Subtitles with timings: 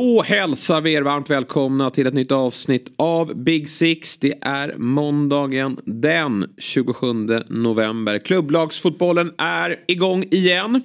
[0.00, 4.18] Då hälsar vi er varmt välkomna till ett nytt avsnitt av Big Six.
[4.18, 7.06] Det är måndagen den 27
[7.48, 8.18] november.
[8.18, 10.82] Klubblagsfotbollen är igång igen.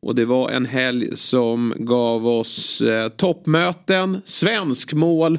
[0.00, 5.38] Och det var en helg som gav oss eh, toppmöten, svensk mål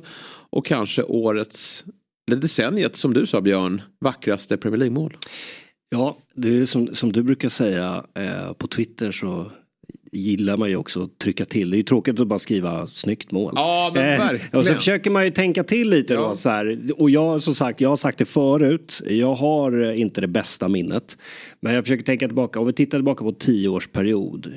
[0.49, 1.85] och kanske årets,
[2.27, 5.17] eller decenniet som du sa Björn, vackraste Premier League-mål.
[5.89, 9.51] Ja, det är som, som du brukar säga eh, på Twitter så
[10.11, 11.69] gillar man ju också att trycka till.
[11.69, 13.53] Det är ju tråkigt att bara skriva snyggt mål.
[13.55, 14.59] Ja, men Eh, verkligen.
[14.59, 16.19] och så försöker man ju tänka till lite Ja.
[16.21, 16.35] då.
[16.35, 16.79] Så här.
[16.97, 19.01] Och jag som sagt, jag har sagt det förut.
[19.07, 21.17] Jag har eh, inte det bästa minnet.
[21.61, 22.59] Men jag försöker tänka tillbaka.
[22.59, 24.53] Om vi tittar tillbaka på tio års period.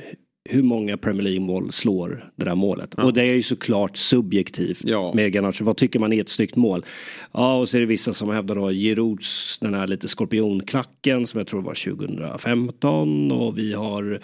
[0.51, 2.95] Hur många Premier League-mål slår det där målet?
[2.95, 5.13] Och det är ju såklart subjektivt Ja.
[5.15, 5.65] med Garnacho.
[5.65, 6.85] Vad tycker man är ett snyggt mål?
[7.33, 11.39] Ja, och så är det vissa som hävdar då Girouds, den här lite skorpionklacken som
[11.39, 14.21] jag tror var 2015 och vi har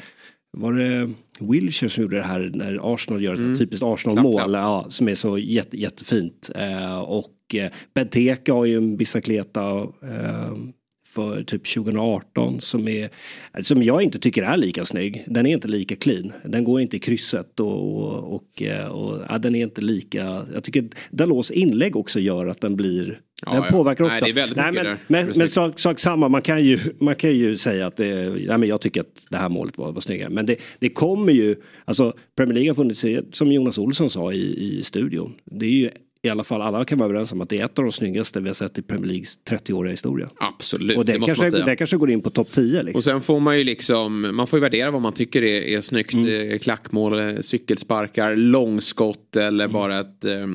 [0.60, 5.08] var det Wilshire som gjorde det här när Arsenal gör ett typiskt Arsenal-mål ja, som
[5.08, 6.50] är så jätte, jättefint.
[6.54, 10.52] Eh, och eh, Benteke har ju en bicicleta eh,
[11.10, 13.10] för typ 2018 som är
[13.60, 15.24] som jag inte tycker är lika snygg.
[15.26, 16.32] Den är inte lika clean.
[16.44, 20.46] Den går inte i krysset och, och, och, eh, och ja, den är inte lika.
[20.54, 23.70] Jag tycker Dalås inlägg också gör att den blir Ja, den ja.
[23.70, 24.24] påverkar Nej, också.
[24.24, 24.98] det är väldigt Nej, men, där.
[25.06, 28.06] men, men sak, sak samma, man kan, ju, man kan ju säga att det,
[28.38, 30.30] ja, men jag tycker att det här målet var, var snyggare.
[30.30, 34.78] Men det, det kommer ju, alltså Premier League har funnits som Jonas Olsson sa i,
[34.78, 35.34] i studion.
[35.44, 35.90] Det är ju
[36.22, 38.40] i alla fall, alla kan vara överens om att det är ett av de snyggaste
[38.40, 40.28] vi har sett i Premier Leagues 30-åriga historia.
[40.40, 42.98] Absolut, Och det, det kanske, det kanske går in på topp 10 liksom.
[42.98, 45.80] Och sen får man ju liksom, man får ju värdera vad man tycker är, är
[45.80, 46.14] snyggt.
[46.14, 46.50] Mm.
[46.52, 49.72] Eh, Klackmål, eh, cykelsparkar, långskott eller Mm.
[49.72, 50.46] bara ett eh,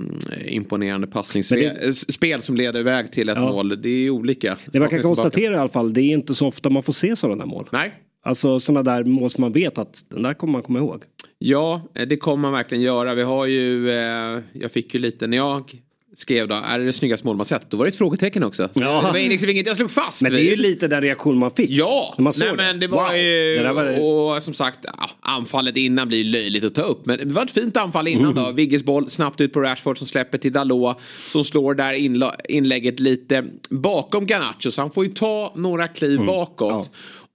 [0.55, 1.59] imponerande passningsspel.
[1.81, 3.51] Det- Spel som leder iväg till ett Ja.
[3.51, 3.81] mål.
[3.81, 4.57] Det är ju olika.
[4.65, 7.15] Det man kan konstatera i alla fall, det är inte så ofta man får se
[7.15, 7.67] sådana mål.
[7.71, 7.93] Nej.
[8.25, 11.03] Alltså sådana där mål som man vet att den där kommer man komma ihåg.
[11.39, 13.13] Ja, eh, det kommer man verkligen göra.
[13.13, 15.71] Vi har ju, eh, jag fick ju lite, när jag
[16.17, 17.69] skrev då, är det det snyggaste mål man sett?
[17.69, 18.69] Då var det ett frågetecken också.
[18.73, 19.01] Ja.
[19.01, 21.51] Det var liksom inget jag slog fast Men det är ju lite den reaktion man
[21.51, 21.69] fick.
[21.69, 22.55] Ja, man nej, det.
[22.55, 23.15] men det var Wow.
[23.17, 27.05] ju, Det var- och som sagt, ja, anfallet innan blir löjligt att ta upp.
[27.05, 28.43] Men det var ett fint anfall innan Mm.
[28.43, 28.51] då.
[28.51, 30.97] Vigges boll snabbt ut på Rashford som släpper till Dalot.
[31.15, 34.71] Som slår där inla- inlägget lite bakom Garnacho.
[34.71, 36.25] Så han får ju ta några kliv Mm.
[36.25, 36.91] bakåt.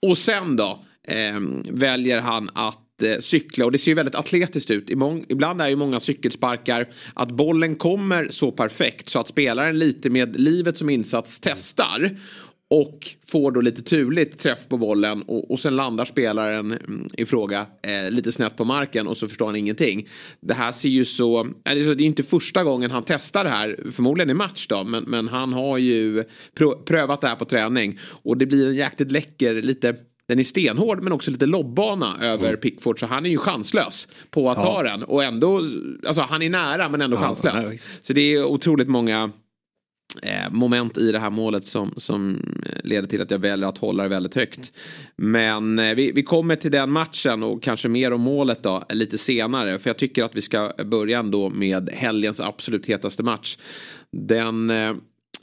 [0.07, 4.71] Och sen då eh, väljer han att eh, cykla och det ser ju väldigt atletiskt
[4.71, 4.91] ut.
[5.29, 10.41] Ibland är ju många cykelsparkar att bollen kommer så perfekt så att spelaren lite med
[10.41, 12.17] livet som insats testar.
[12.71, 17.27] Och får då lite turligt träff på bollen och, och sen landar spelaren mm, i
[17.27, 20.09] fråga eh, lite snett på marken och så förstår han ingenting.
[20.41, 23.81] Det här ser ju så, är det, är inte första gången han testar det här,
[23.93, 26.25] förmodligen i match då, men, men han har ju
[26.59, 27.99] prö- prövat det här på träning.
[28.05, 29.97] Och det blir en jäkligt läcker, lite
[30.27, 34.51] den är stenhård men också lite lobbana över Pickford så han är ju chanslös på
[34.51, 34.69] att Mm.
[34.69, 34.75] Ja.
[34.75, 35.03] ta den.
[35.03, 35.63] Och ändå,
[36.07, 37.55] alltså han är nära men ändå Ja, chanslös.
[37.73, 39.29] ja, så det är otroligt många eh,
[40.23, 42.35] Eh, moment i det här målet som, som
[42.67, 44.73] eh, leder till att jag väljer att hålla det väldigt högt.
[45.17, 49.19] Men eh, vi, vi kommer till den matchen och kanske mer om målet då lite
[49.19, 49.79] senare.
[49.79, 53.59] För jag tycker att vi ska börja ändå med helgens absolut hetaste match.
[54.11, 54.73] Den...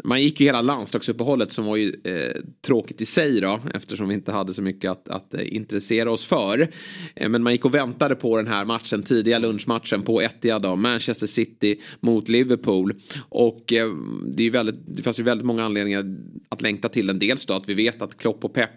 [0.04, 4.14] Man gick ju hela landslagsuppehållet som var ju eh, tråkigt i sig då eftersom vi
[4.14, 6.72] inte hade så mycket att, att eh, intressera oss för.
[7.16, 10.76] Eh, men man gick och väntade på den här matchen, tidiga lunchmatchen på Etihad då,
[10.76, 12.94] Manchester City mot Liverpool.
[13.30, 13.88] Och eh,
[14.26, 16.16] det, är ju väldigt, det fanns ju väldigt många anledningar
[16.50, 17.20] att längta till den.
[17.20, 18.70] Dels då att vi vet att Klopp och Pep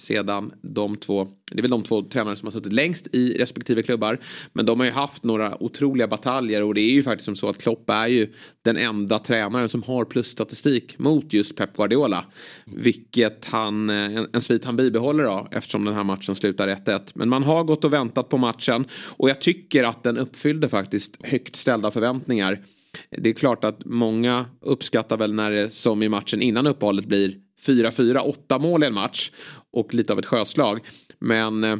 [0.00, 3.82] sedan de två, det är väl de två tränare som har suttit längst i respektive
[3.82, 4.18] klubbar.
[4.52, 7.48] Men de har ju haft några otroliga bataljer och det är ju faktiskt som så
[7.48, 8.32] att Klopp är ju
[8.62, 12.24] den enda tränaren som har plusstatistik mot just Pep Guardiola.
[12.64, 17.00] Vilket han, eh, en, en svit han bibehåller då eftersom den här matchen slutar 1-1.
[17.14, 18.84] Men man har gått och väntat på matchen
[19.16, 22.62] och jag tycker att den uppfyllde faktiskt högt ställda förväntningar.
[23.10, 27.43] Det är klart att många uppskattar väl när det som i matchen innan uppehållet blir
[27.66, 29.30] 4-4, 8 mål i en match.
[29.72, 30.80] Och lite av ett sjöslag.
[31.18, 31.78] Men eh,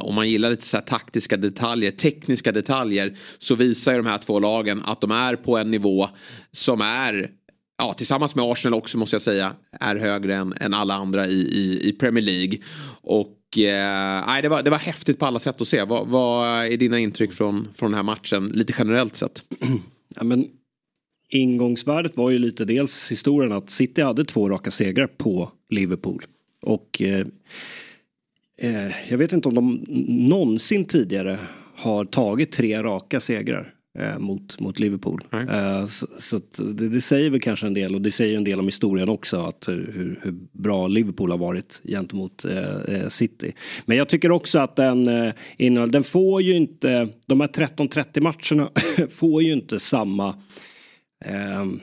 [0.00, 3.18] om man gillar lite så här taktiska detaljer, tekniska detaljer.
[3.38, 6.08] Så visar ju de här två lagen att de är på en nivå
[6.52, 7.30] som är
[7.76, 11.40] Ja, tillsammans med Arsenal också måste jag säga är högre än, än alla andra i,
[11.40, 12.58] i, i Premier League.
[13.02, 15.84] Och eh, det, var, det var häftigt på alla sätt att se.
[15.84, 19.42] Vad, vad är dina intryck från, från den här matchen lite generellt sett?
[20.16, 20.48] Ja, men
[21.34, 26.22] ingångsvärdet var ju lite dels historien att City hade två raka segrar på Liverpool.
[26.62, 27.26] Och eh,
[28.60, 29.84] eh, jag vet inte om de
[30.28, 31.38] någonsin tidigare
[31.76, 35.24] har tagit tre raka segrar eh, mot, mot Liverpool.
[35.32, 38.60] Eh, så, så det, det, säger väl kanske en del och det säger en del
[38.60, 43.52] om historien också att hur, hur bra Liverpool har varit gentemot eh, City.
[43.86, 48.20] Men jag tycker också att den eh, innehåll, den får ju inte, de här 13-30
[48.20, 48.70] matcherna
[49.10, 50.34] får ju inte samma
[51.24, 51.80] Ehm,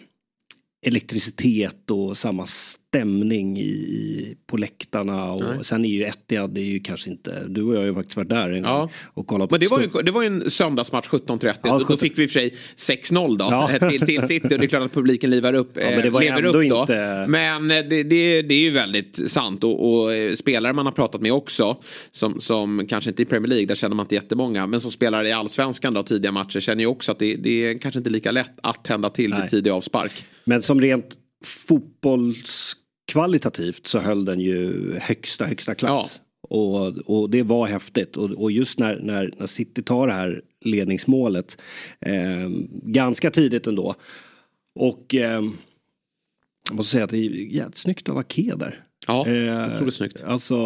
[0.86, 2.46] elektricitet och samma
[2.92, 5.32] stämning i, på läktarna.
[5.32, 5.64] Och Nej.
[5.64, 8.18] sen är ju Etihad, det är ju kanske inte, du och jag har ju faktiskt
[8.18, 8.80] varit där en ja.
[8.80, 11.56] gång och kollat på Men det var, ju, det var ju en söndagsmatch 17.30.
[11.64, 13.90] Ja, då, då fick vi i och för sig 6-0 då ja.
[13.90, 16.22] till, till City och det är klart att publiken livar upp, ja, men det var
[16.22, 16.64] lever upp då.
[16.64, 17.26] Inte...
[17.28, 21.22] Men det, det, det är ju väldigt sant och, och, eh, spelare man har pratat
[21.22, 21.78] med också
[22.12, 25.24] som, som kanske inte i Premier League, där känner man inte jättemånga, men som spelar
[25.24, 28.32] i allsvenskan då tidiga matcher känner ju också att det, det är kanske inte lika
[28.32, 29.42] lätt att tända till Nej.
[29.42, 30.26] vid tidig avspark.
[30.46, 31.18] Men som rent
[33.12, 36.22] fotbollskvalitativt så höll den ju högsta, högsta klass.
[36.24, 36.58] Ja.
[36.58, 38.18] Och, och det var häftigt.
[38.18, 41.58] Och, och just när, när, när City tar det här ledningsmålet
[42.00, 42.50] eh,
[42.84, 43.96] ganska tidigt ändå.
[44.76, 45.44] Och eh,
[46.70, 48.84] jag måste säga att det är jävligt snyggt av Ake där.
[49.08, 50.24] Ja, eh, otroligt snyggt.
[50.24, 50.58] Alltså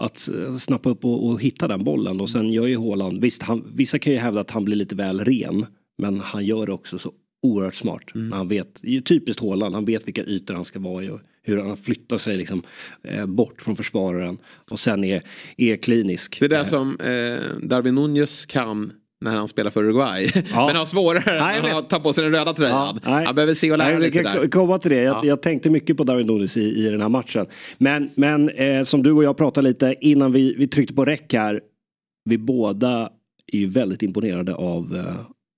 [0.00, 0.28] att
[0.58, 3.98] snappa upp och, och, hitta den bollen och sen gör ju Håland, visst han, vissa
[3.98, 5.66] kan ju hävda att han blir lite väl ren.
[5.98, 7.12] Men han gör det också så
[7.42, 8.14] oerhört smart.
[8.14, 8.32] Mm.
[8.32, 11.76] Han vet, typiskt Håland, han vet vilka ytor han ska vara i och hur han
[11.76, 12.62] flyttar sig liksom,
[13.02, 14.38] eh, bort från försvararen
[14.70, 15.22] och sen är,
[15.56, 16.40] är klinisk.
[16.40, 20.30] Det är det som eh, Darwin Nunez kan när han spelar för Uruguay.
[20.52, 20.66] Ja.
[20.66, 23.00] Men har svårare nej, när han tar på sig den röda tröjan.
[23.04, 24.48] Ja, han behöver se och lära nej, lite där.
[24.48, 25.02] komma till det.
[25.02, 25.24] Jag, ja.
[25.24, 27.46] jag, tänkte mycket på Darwin Nunes i, i den här matchen.
[27.78, 31.32] Men, men eh, som du och jag pratade lite innan vi, vi tryckte på räck
[31.32, 31.60] här.
[32.24, 33.10] Vi båda
[33.52, 35.14] är ju väldigt imponerade av, eh,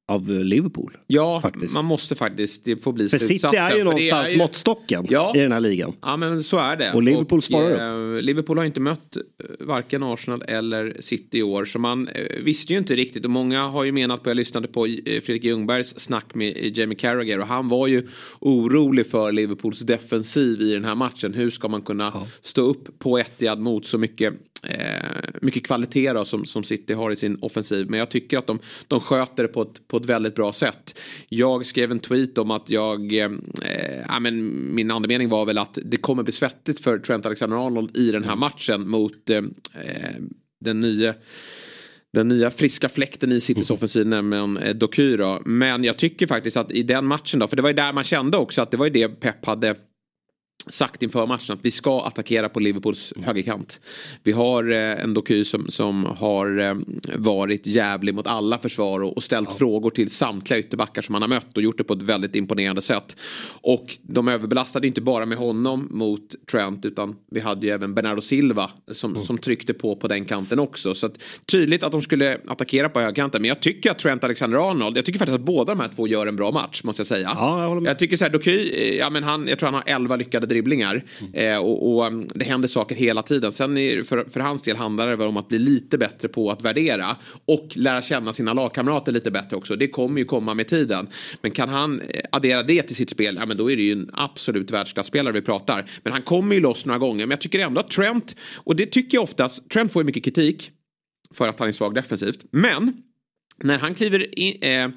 [0.09, 0.97] av Liverpool.
[1.07, 1.75] Ja, faktiskt.
[1.75, 2.65] man måste faktiskt.
[2.65, 4.39] Det får bli För City är ju någonstans är ju...
[4.39, 5.33] måttstocken ja.
[5.37, 5.93] i den här ligan.
[6.03, 6.93] Ja, men så är det.
[6.93, 9.23] Och Liverpool svarar eh, Liverpool har inte mött eh,
[9.67, 11.65] varken Arsenal eller City i år.
[11.65, 13.25] Så man eh, visste ju inte riktigt.
[13.25, 16.99] Och många har ju menat på, jag lyssnade på eh, Fredrik Ljungbergs snack med Jamie
[16.99, 17.41] Carragher.
[17.41, 18.09] Och han var ju
[18.39, 21.35] orolig för Liverpools defensiv i den här matchen.
[21.35, 22.27] Hur ska man kunna ja.
[22.43, 24.39] stå upp på Etihad mot så mycket eh,
[25.43, 27.91] mycket kvalitet då, som, som City har i sin offensiv.
[27.91, 28.59] Men jag tycker att de,
[28.89, 30.99] de sköter det på ett, på ett väldigt bra sätt.
[31.29, 33.31] Jag skrev en tweet om att jag, eh,
[34.09, 38.11] ja, men min andemening var väl att det kommer bli svettigt för Trent Alexander-Arnold i
[38.11, 38.41] den här mm.
[38.41, 39.43] matchen mot eh,
[40.61, 41.15] den nya
[42.13, 43.75] den nya friska fläkten i Citys mm.
[43.79, 45.43] offensiv, nämligen eh, Doky då.
[45.45, 48.05] Men jag tycker faktiskt att i den matchen då, för det var ju där man
[48.05, 49.75] kände också att det var ju det Pep hade
[50.67, 53.27] sagt inför matchen att vi ska attackera på Liverpools mm.
[53.27, 53.81] högerkant.
[54.23, 56.75] Vi har eh, en Doky som, som har eh,
[57.17, 59.57] varit jävlig mot alla försvar och, och ställt ja.
[59.59, 62.83] frågor till samtliga ytterbackar som han har mött och gjort det på ett väldigt imponerande
[62.83, 63.17] sätt.
[63.61, 68.21] Och de överbelastade inte bara med honom mot Trent utan vi hade ju även Bernardo
[68.21, 69.23] Silva som, mm.
[69.23, 70.95] som tryckte på på den kanten också.
[70.95, 73.43] Så att, tydligt att de skulle attackera på högerkanten.
[73.43, 76.27] Men jag tycker att Trent Alexander-Arnold, jag tycker faktiskt att båda de här två gör
[76.27, 77.31] en bra match måste jag säga.
[77.35, 79.95] Ja, jag, jag tycker så här, Doky, eh, ja men han, jag tror han har
[79.95, 81.05] 11 lyckade dribblingar.
[81.21, 81.55] Mm.
[81.55, 83.53] Eh, och, och, mm, det händer saker hela tiden.
[83.53, 86.51] Sen är, för, för hans del handlar det väl om att bli lite bättre på
[86.51, 87.17] att värdera.
[87.45, 89.77] Och lära känna sina lagkamrater lite bättre också.
[89.77, 91.09] Det kommer ju komma med tiden.
[91.43, 93.93] Men kan han eh, addera det till sitt spel, ja men då är det ju
[93.93, 95.91] en absolut världsklasspelare vi pratar.
[96.03, 97.27] Men han kommer ju loss några gånger.
[97.27, 100.25] Men jag tycker ändå att Trent, och det tycker jag oftast, Trent får ju mycket
[100.25, 100.71] kritik
[101.35, 102.41] för att han är svag defensivt.
[102.51, 103.03] Men
[103.65, 104.89] när han kliver in, eh,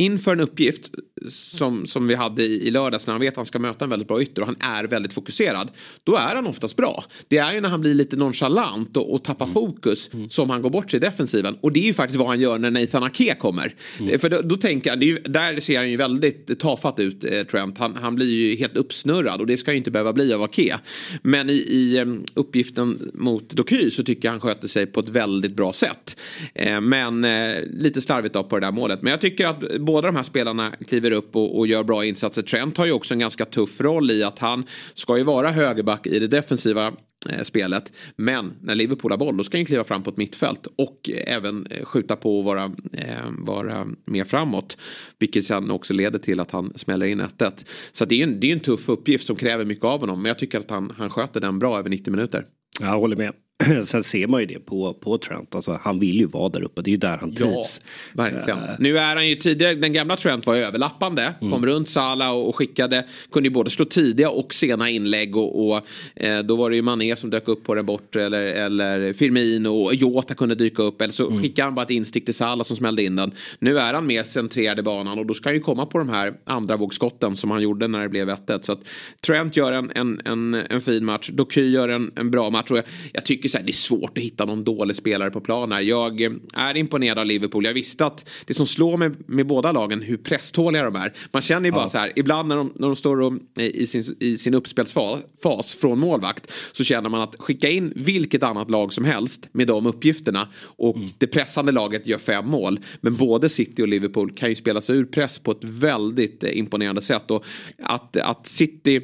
[0.00, 0.90] inför en uppgift
[1.28, 3.90] som, som vi hade i, i lördags när han vet att han ska möta en
[3.90, 5.70] väldigt bra ytter och han är väldigt fokuserad.
[6.04, 7.04] Då är han oftast bra.
[7.28, 9.54] Det är ju när han blir lite nonchalant och, och tappar mm.
[9.54, 10.30] fokus mm.
[10.30, 11.56] som han går bort sig i defensiven.
[11.60, 13.74] Och det är ju faktiskt vad han gör när Nathan Ake kommer.
[13.98, 14.18] Mm.
[14.18, 17.78] För då, då, tänker jag, ju, där ser han ju väldigt tafatt ut eh, Trent.
[17.78, 20.78] Han, han blir ju helt uppsnurrad och det ska ju inte behöva bli av Ake.
[21.22, 25.08] Men i, i um, uppgiften mot Doky så tycker jag han sköter sig på ett
[25.08, 26.16] väldigt bra sätt.
[26.54, 29.02] Eh, men eh, lite slarvigt då på det där målet.
[29.02, 32.42] Men jag tycker att båda de här spelarna kliver upp och, och, gör bra insatser.
[32.42, 34.64] Trent har ju också en ganska tuff roll i att han
[34.94, 36.92] ska ju vara högerback i det defensiva
[37.28, 37.92] eh, spelet.
[38.16, 41.34] Men när Liverpool har boll då ska han kliva fram på ett mittfält och eh,
[41.36, 44.76] även eh, skjuta på och vara, eh, vara mer framåt.
[45.18, 47.66] Vilket sen också leder till att han smäller in 1-1.
[47.92, 50.22] Så det är, en, det är en tuff uppgift som kräver mycket av honom.
[50.22, 52.46] Men jag tycker att han, han sköter den bra över 90 minuter.
[52.80, 53.32] Jag håller med.
[53.84, 55.54] sen ser man ju det på, på Trent.
[55.54, 56.82] Alltså, han vill ju vara där uppe.
[56.82, 57.80] Det är ju där han trivs.
[57.84, 58.58] Ja, verkligen.
[58.58, 61.34] Uh, nu är han ju tidigare, den gamla Trent var överlappande.
[61.40, 61.52] Mm.
[61.52, 65.36] Kom runt Sala och, och, skickade, kunde ju både slå tidiga och sena inlägg.
[65.36, 65.82] Och, och
[66.14, 68.26] eh, då var det ju Mané som dök upp på den bortre.
[68.26, 71.02] Eller, eller Firmino och Jota kunde dyka upp.
[71.02, 71.42] Eller så mm.
[71.42, 73.32] skickade han bara ett instick till Sala som smällde in den.
[73.58, 76.08] Nu är han mer centrerad i banan och då ska han ju komma på de
[76.08, 78.80] här andra vågskotten som han gjorde när det blev 1 Så att
[79.20, 81.30] Trent gör en, en, en, en fin match.
[81.32, 82.70] Doky gör en, en bra match.
[82.70, 85.40] Och jag, jag tycker så här, det är svårt att hitta någon dålig spelare på
[85.40, 85.86] planen.
[85.86, 87.64] Jag eh, är imponerad av Liverpool.
[87.64, 91.12] Jag visste att det som slår mig med båda lagen hur presståliga de är.
[91.32, 91.88] Man känner ju bara ja.
[91.88, 95.74] så här, ibland när de, när de står och, eh, i, sin, i sin uppspelsfas
[95.80, 99.86] från målvakt så känner man att skicka in vilket annat lag som helst med de
[99.86, 101.08] uppgifterna och mm.
[101.18, 102.80] det pressande laget gör fem mål.
[103.00, 106.58] Men både City och Liverpool kan ju spela sig ur press på ett väldigt eh,
[106.58, 107.30] imponerande sätt.
[107.30, 107.44] Och
[107.82, 109.00] att, att City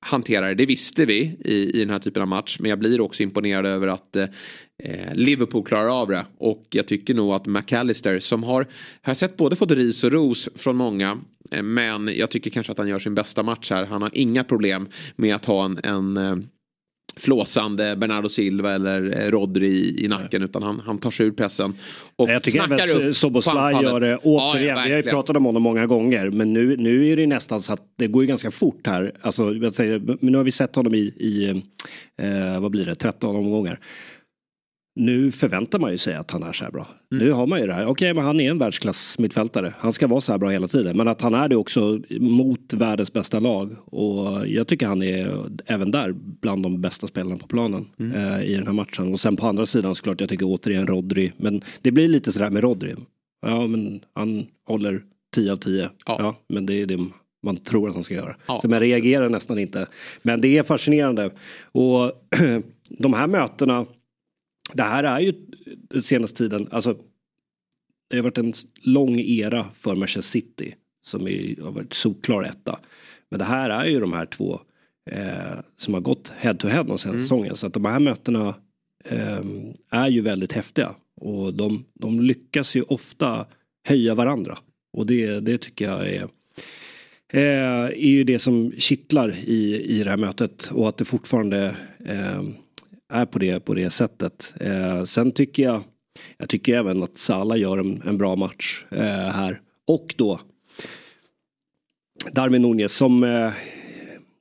[0.00, 2.56] hanterar det, det visste vi i, i den här typen av match.
[2.60, 4.28] Men jag blir också imponerad över att eh,
[5.14, 6.26] Liverpool klarar av det.
[6.38, 8.66] Och jag tycker nog att McAllister som har,
[9.02, 11.18] har sett både fått ris och ros från många.
[11.50, 13.86] Eh, men jag tycker kanske att han gör sin bästa match här.
[13.86, 16.36] Han har inga problem med att ha en, en eh,
[17.16, 21.30] flåsande Bernardo Silva eller eh, Rodri i, i nacken utan han, han tar sig ur
[21.30, 21.74] pressen.
[22.16, 24.76] Och jag tycker även Soboslaj gör det återigen.
[24.76, 27.26] Ja, ja, vi har ju pratat om honom många gånger men nu, nu är det
[27.26, 29.12] nästan så att det går ju ganska fort här.
[29.20, 31.62] Alltså, jag säger, men nu har vi sett honom i, i
[32.18, 33.78] eh, vad blir det, 13 omgångar.
[34.96, 36.86] Nu förväntar man ju sig att han är så här bra.
[37.12, 37.24] Mm.
[37.24, 37.82] Nu har man ju det här.
[37.82, 39.74] Okej, okay, men han är en världsklass mittfältare.
[39.78, 40.96] Han ska vara så här bra hela tiden.
[40.96, 43.76] Men att han är det också mot världens bästa lag.
[43.84, 48.12] Och jag tycker han är även där bland de bästa spelarna på planen mm.
[48.12, 49.12] eh, i den här matchen.
[49.12, 51.32] Och sen på andra sidan såklart, jag tycker återigen Rodri.
[51.36, 52.94] Men det blir lite sådär med Rodri.
[53.46, 55.02] Ja, men han håller
[55.34, 55.82] 10 av 10.
[56.06, 56.16] Ja.
[56.18, 56.36] ja.
[56.48, 56.98] men det är det
[57.42, 58.36] man tror att han ska göra.
[58.46, 58.58] Ja.
[58.62, 59.86] Så man reagerar nästan inte.
[60.22, 61.30] Men det är fascinerande.
[61.72, 62.12] Och
[62.88, 63.86] de här mötena
[64.74, 65.32] det här är ju
[65.64, 66.96] den senaste tiden, alltså
[68.10, 72.78] det har varit en lång era för Manchester City som är, har varit solklar etta.
[73.28, 74.60] Men det här är ju de här två
[75.10, 77.22] eh, som har gått head to head de senaste mm.
[77.22, 77.56] säsongen.
[77.56, 78.54] Så att de här mötena
[79.04, 79.44] eh,
[79.90, 80.94] är ju väldigt häftiga.
[81.16, 83.46] Och de, de lyckas ju ofta
[83.88, 84.58] höja varandra.
[84.92, 86.28] Och det, det tycker jag är
[87.32, 90.70] eh, är ju det som kittlar i, i det här mötet.
[90.72, 92.42] Och att det fortfarande eh,
[93.10, 94.54] är på det, på det sättet.
[94.60, 95.82] Eh, sen tycker jag,
[96.38, 99.60] jag tycker även att Sala gör en, en bra match eh, här.
[99.86, 100.40] Och då
[102.32, 103.52] Darwin Nunez som eh,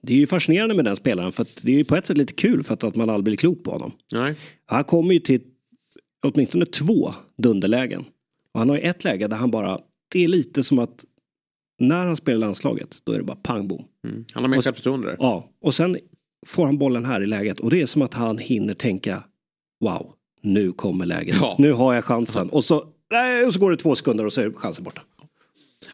[0.02, 2.18] det är ju fascinerande med den spelaren för att det är ju på ett sätt
[2.18, 3.92] lite kul för att, att man aldrig blir klok på honom.
[4.12, 4.36] Nej.
[4.66, 5.42] Han kommer ju till
[6.24, 8.06] åtminstone två dunderlägen.
[8.54, 9.80] Och han har ju ett läge där han bara,
[10.12, 11.06] det är lite som att
[11.80, 13.86] när han spelar landslaget då är det bara pang bom.
[14.08, 14.26] Mm.
[14.34, 15.16] Han har mer självförtroende där.
[15.20, 15.98] Ja, och sen
[16.46, 19.24] får han bollen här i läget och det är som att han hinner tänka
[19.84, 21.55] wow, nu kommer läget, ja.
[21.60, 24.41] nu har jag chansen och så, nej, och så går det två sekunder och så
[24.41, 25.01] är chansen borta.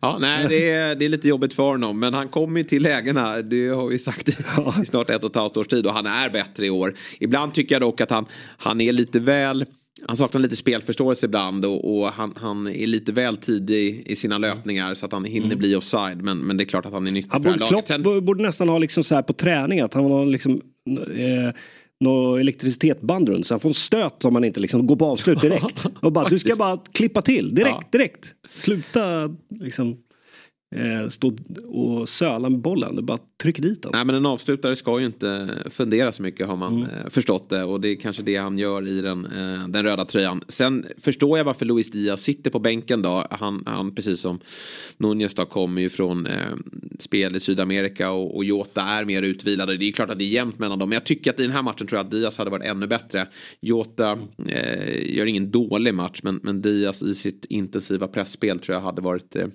[0.02, 2.00] Ja, nej, det är, det är lite jobbigt för honom.
[2.00, 3.42] Men han kommer ju till lägena.
[3.42, 4.36] Det har vi sagt i,
[4.86, 5.86] snart ett och ett halvt års tid.
[5.86, 6.96] Och han är bättre i år.
[7.20, 8.26] Ibland tycker jag dock att han,
[8.58, 9.66] han är lite väl
[10.08, 14.38] han saknar lite spelförståelse ibland och, och han, han, är lite väl tidig i sina
[14.38, 15.58] löpningar så att han hinner mm.
[15.58, 16.22] bli offside.
[16.22, 17.68] Men, men det är klart att han är nyttig för laget.
[17.68, 18.04] Klopp Sen...
[18.04, 21.54] borde nästan ha liksom så här på träning att han har liksom eh,
[22.00, 25.42] något elektricitetsband runt så han får en stöt om man inte liksom går på avslut
[25.42, 25.86] direkt.
[26.02, 28.36] Och bara, du ska bara klippa till direkt, direkt.
[28.50, 29.98] Sluta liksom
[30.76, 31.34] eh, stå
[31.68, 32.96] och söla med bollen.
[32.96, 33.92] Du bara trycker dit den.
[33.94, 36.90] Nej men en avslutare ska ju inte fundera så mycket har man mm.
[36.90, 37.64] eh, förstått det.
[37.64, 40.44] Och det är kanske det han gör i den, eh, den röda tröjan.
[40.48, 43.28] Sen förstår jag varför Luis Diaz sitter på bänken då.
[43.30, 44.40] Han, han precis som
[44.98, 46.56] Nunez då kommer ju från eh,
[47.00, 49.78] spel i Sydamerika och, och Jota är mer utvilade.
[49.78, 50.90] Det är klart att det är jämnt mellan dem.
[50.90, 52.88] Men jag tycker att i den här matchen tror jag att Diaz hade varit ännu
[52.88, 53.28] bättre.
[53.60, 58.82] Jota eh, gör ingen dålig match men, men Diaz i sitt intensiva pressspel tror jag
[58.82, 59.48] hade varit eh,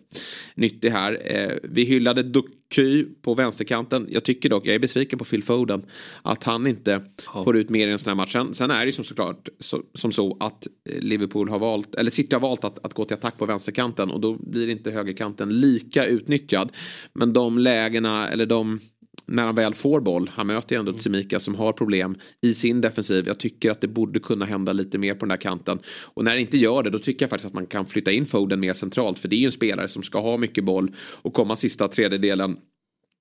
[0.54, 1.18] nyttig här.
[1.24, 2.22] Eh, vi hyllade
[2.70, 4.06] Duky på vänsterkanten.
[4.10, 5.82] Jag tycker dock, jag är besviken på Phil Foden.
[6.22, 7.02] Att han inte
[7.34, 7.44] ja.
[7.44, 8.32] får ut mer i en sån här match.
[8.32, 11.94] Sen, sen är det ju som såklart så, som så att eh, Liverpool har valt,
[11.94, 14.10] eller City har valt att, att gå till attack på vänsterkanten.
[14.10, 16.72] Och då blir inte högerkanten lika utnyttjad.
[17.12, 18.80] Men de lägena, eller de
[19.26, 22.80] när han väl får boll, han möter ju ändå Tsimika som har problem i sin
[22.80, 23.26] defensiv.
[23.26, 25.78] Jag tycker att det borde kunna hända lite mer på den där kanten.
[25.86, 28.26] Och när det inte gör det, då tycker jag faktiskt att man kan flytta in
[28.26, 29.18] Foden mer centralt.
[29.18, 32.56] För det är ju en spelare som ska ha mycket boll och komma sista tredjedelen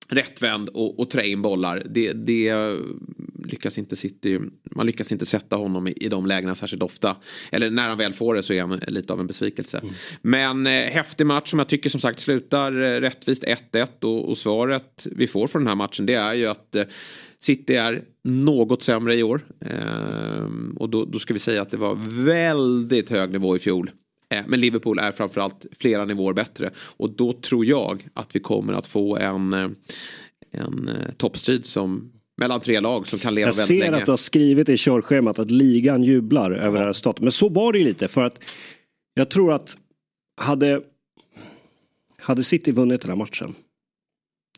[0.09, 1.83] rättvänd och, och trä in bollar.
[1.89, 2.77] Det, det
[3.45, 4.39] lyckas inte City,
[4.71, 7.15] man lyckas inte sätta honom i, i de lägena särskilt ofta.
[7.51, 9.77] Eller när han väl får det så är han lite av en besvikelse.
[9.77, 9.93] Mm.
[10.21, 14.37] Men eh, häftig match som jag tycker som sagt slutar eh, rättvist 1-1 och, och,
[14.37, 16.83] svaret vi får från den här matchen det är ju att eh,
[17.39, 19.41] City är något sämre i år.
[19.61, 23.91] Ehm, och då, då ska vi säga att det var väldigt hög nivå i fjol.
[24.29, 26.71] Eh, men Liverpool är framförallt flera nivåer bättre.
[26.77, 29.69] Och då tror jag att vi kommer att få en, eh,
[30.51, 33.85] en eh, toppstrid som mellan tre lag som kan leva jag väldigt länge.
[33.85, 37.21] Jag ser att du har skrivit i körschemat att ligan jublar över det här resultatet.
[37.21, 38.39] Men så var det ju lite för att
[39.13, 39.77] jag tror att
[40.41, 40.81] hade,
[42.17, 43.55] hade City vunnit den här matchen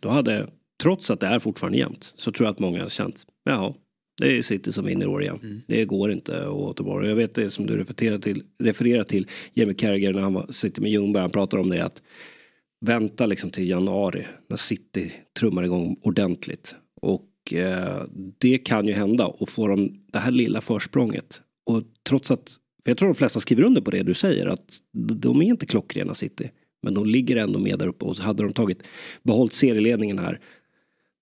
[0.01, 0.47] då hade,
[0.83, 3.73] trots att det är fortfarande jämnt, så tror jag att många har känt, jaha,
[4.21, 5.39] det är City som vinner i år igen.
[5.43, 5.61] Mm.
[5.67, 7.07] Det går inte att återvara.
[7.07, 10.81] Jag vet det som du refererar till, refererar till Jamie Carragher när han var, sitter
[10.81, 12.01] med Ljungberg, han pratar om det att
[12.85, 16.75] vänta liksom till januari när City trummar igång ordentligt.
[17.01, 18.03] Och eh,
[18.38, 21.41] det kan ju hända och får de det här lilla försprånget.
[21.65, 22.50] Och trots att,
[22.83, 25.65] för jag tror de flesta skriver under på det du säger, att de är inte
[25.65, 26.51] klockrena City.
[26.83, 28.83] Men de ligger ändå med där uppe och hade de tagit
[29.24, 30.39] behållit serieledningen här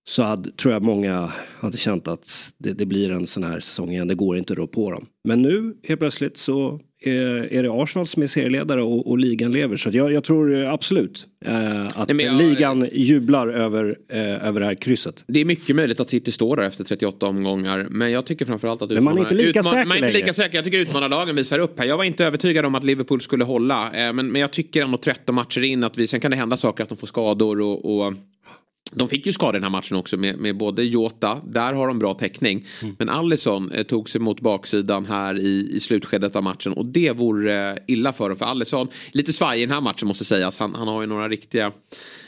[0.04, 3.90] så hade, tror jag många hade känt att det, det, blir en sån här säsong
[3.90, 4.08] igen.
[4.08, 5.06] Det går inte att rå på dem.
[5.24, 9.52] Men nu helt plötsligt så är, är det Arsenal som är serieledare och, och ligan
[9.52, 9.76] lever.
[9.76, 14.66] Så jag, jag, tror absolut eh, att Nej, jag, ligan jublar över, eh, över det
[14.66, 15.24] här krysset.
[15.26, 17.86] Det är mycket möjligt att City står där efter 38 omgångar.
[17.90, 20.32] Men jag tycker framförallt att Men man är inte lika säker Man är inte lika
[20.32, 20.56] säker.
[20.56, 21.86] Jag tycker utmanarlagen visar upp här.
[21.86, 23.86] Jag var inte övertygad om att Liverpool skulle hålla.
[23.86, 26.56] Eh, men, men jag tycker ändå 13 matcher in att vi, sen kan det hända
[26.56, 28.14] saker att de får skador och, och
[28.90, 31.98] de fick ju skada den här matchen också med, med både Jota, där har de
[31.98, 32.66] bra täckning.
[32.82, 32.96] Mm.
[32.98, 37.12] Men Allison eh, tog sig mot baksidan här i, i slutskedet av matchen och det
[37.12, 38.38] vore eh, illa för dem.
[38.38, 40.58] För Allison, lite svajig i den här matchen måste sägas.
[40.58, 41.72] Han, han har ju några riktiga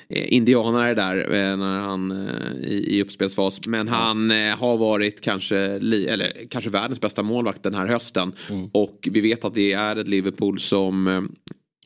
[0.08, 3.66] eh, indianare där eh, när han eh, i, i uppspelsfas.
[3.66, 8.32] Men han eh, har varit kanske, li, eller, kanske världens bästa målvakt den här hösten.
[8.50, 8.70] Mm.
[8.72, 11.28] Och vi vet att det är ett Liverpool som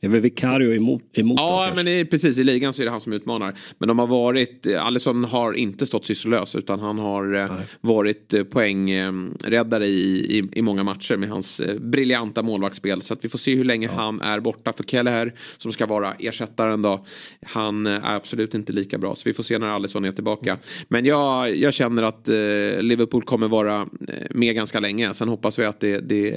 [0.00, 2.38] det är väl Vicario emot, emot Ja, men är, precis.
[2.38, 3.58] I ligan så är det han som utmanar.
[3.78, 7.66] Men de har varit, Alisson har inte stått sysslolös utan han har eh, Nej.
[7.80, 13.02] varit eh, poängräddare i, i, i många matcher med hans eh, briljanta målvaktsspel.
[13.02, 13.92] Så att vi får se hur länge ja.
[13.92, 14.72] han är borta.
[14.72, 17.04] För Kelleher som ska vara ersättaren då,
[17.42, 19.14] han är absolut inte lika bra.
[19.14, 20.50] Så vi får se när Alisson är tillbaka.
[20.50, 20.62] Mm.
[20.88, 22.34] Men jag, jag känner att eh,
[22.80, 23.86] Liverpool kommer vara
[24.30, 25.14] med ganska länge.
[25.14, 26.34] Sen hoppas vi att det, det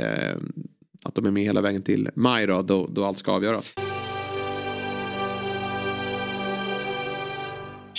[1.05, 3.73] att de är med hela vägen till maj då, då, då allt ska avgöras.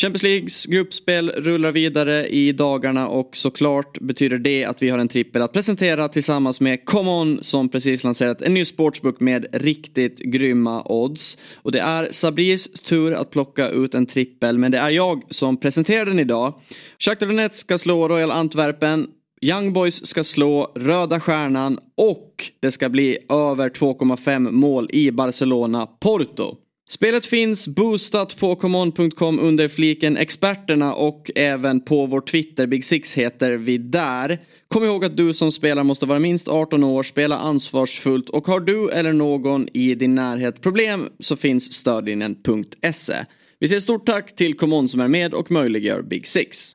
[0.00, 5.08] Champions Leagues gruppspel rullar vidare i dagarna och såklart betyder det att vi har en
[5.08, 10.82] trippel att presentera tillsammans med Common som precis lanserat en ny sportsbook med riktigt grymma
[10.84, 11.38] odds.
[11.54, 15.56] Och det är Sabris tur att plocka ut en trippel men det är jag som
[15.56, 16.54] presenterar den idag.
[16.98, 19.06] Shakhtar Donetsk ska slå Royal Antwerpen
[19.42, 26.56] Young Boys ska slå Röda Stjärnan och det ska bli över 2,5 mål i Barcelona-Porto.
[26.90, 33.14] Spelet finns boostat på common.com under fliken experterna och även på vår Twitter, Big Six
[33.14, 34.38] heter vi där.
[34.68, 38.60] Kom ihåg att du som spelar måste vara minst 18 år, spela ansvarsfullt och har
[38.60, 43.14] du eller någon i din närhet problem så finns stödlinjen.se.
[43.58, 46.74] Vi säger stort tack till Common som är med och möjliggör Big Six.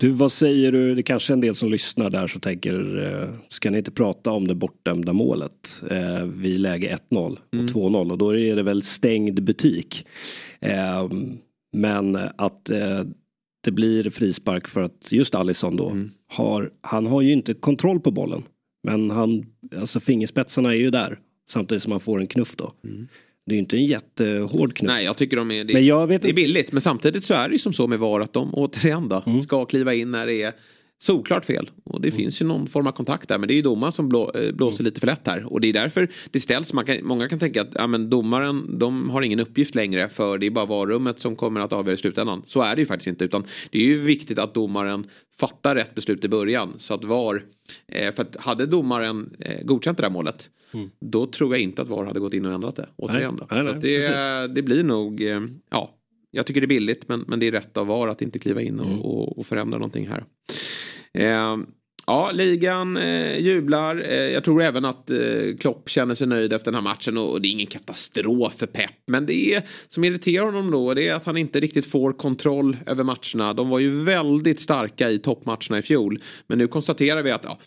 [0.00, 0.94] Du, vad säger du?
[0.94, 3.90] Det är kanske är en del som lyssnar där som tänker, eh, ska ni inte
[3.90, 7.66] prata om det bortdömda målet eh, vid läge 1-0 och mm.
[7.66, 10.06] 2-0 och då är det väl stängd butik.
[10.60, 11.10] Eh,
[11.72, 13.04] men att eh,
[13.64, 16.10] det blir frispark för att just Alisson då mm.
[16.28, 18.42] har, han har ju inte kontroll på bollen.
[18.82, 21.18] Men han, alltså fingerspetsarna är ju där
[21.50, 22.72] samtidigt som han får en knuff då.
[22.84, 23.08] Mm.
[23.48, 24.88] Det är ju inte en jättehård knuff.
[24.88, 26.72] Nej, jag tycker de är, det, men jag vet det är billigt.
[26.72, 29.42] Men samtidigt så är det ju som så med VAR att de återigen då mm.
[29.42, 30.52] ska kliva in när det är
[30.98, 31.70] solklart fel.
[31.84, 32.18] Och det mm.
[32.18, 33.38] finns ju någon form av kontakt där.
[33.38, 34.84] Men det är ju domaren som blå, eh, blåser mm.
[34.84, 35.52] lite för lätt här.
[35.52, 36.72] Och det är därför det ställs.
[36.72, 40.08] Man kan, många kan tänka att ja, men domaren de har ingen uppgift längre.
[40.08, 42.42] För det är bara varummet som kommer att avgöra i slutändan.
[42.46, 43.24] Så är det ju faktiskt inte.
[43.24, 45.06] Utan det är ju viktigt att domaren
[45.38, 46.74] fattar rätt beslut i början.
[46.78, 47.42] Så att VAR.
[47.88, 50.50] Eh, för att hade domaren eh, godkänt det där målet.
[50.74, 50.90] Mm.
[51.00, 52.88] Då tror jag inte att VAR hade gått in och ändrat det.
[52.96, 53.46] Återigen då.
[53.50, 55.22] Nej, nej, så det, det blir nog.
[55.70, 55.94] Ja,
[56.30, 58.62] jag tycker det är billigt men, men det är rätt av VAR att inte kliva
[58.62, 59.00] in och, mm.
[59.00, 60.24] och, och förändra någonting här.
[61.14, 61.66] Ehm,
[62.06, 63.96] ja, ligan eh, jublar.
[63.96, 67.32] Eh, jag tror även att eh, Klopp känner sig nöjd efter den här matchen och,
[67.32, 68.90] och, det är ingen katastrof för Pep.
[69.06, 72.76] Men det är som irriterar honom då det är att han inte riktigt får kontroll
[72.86, 73.54] över matcherna.
[73.54, 76.22] De var ju väldigt starka i toppmatcherna i fjol.
[76.46, 77.58] Men nu konstaterar vi att ja,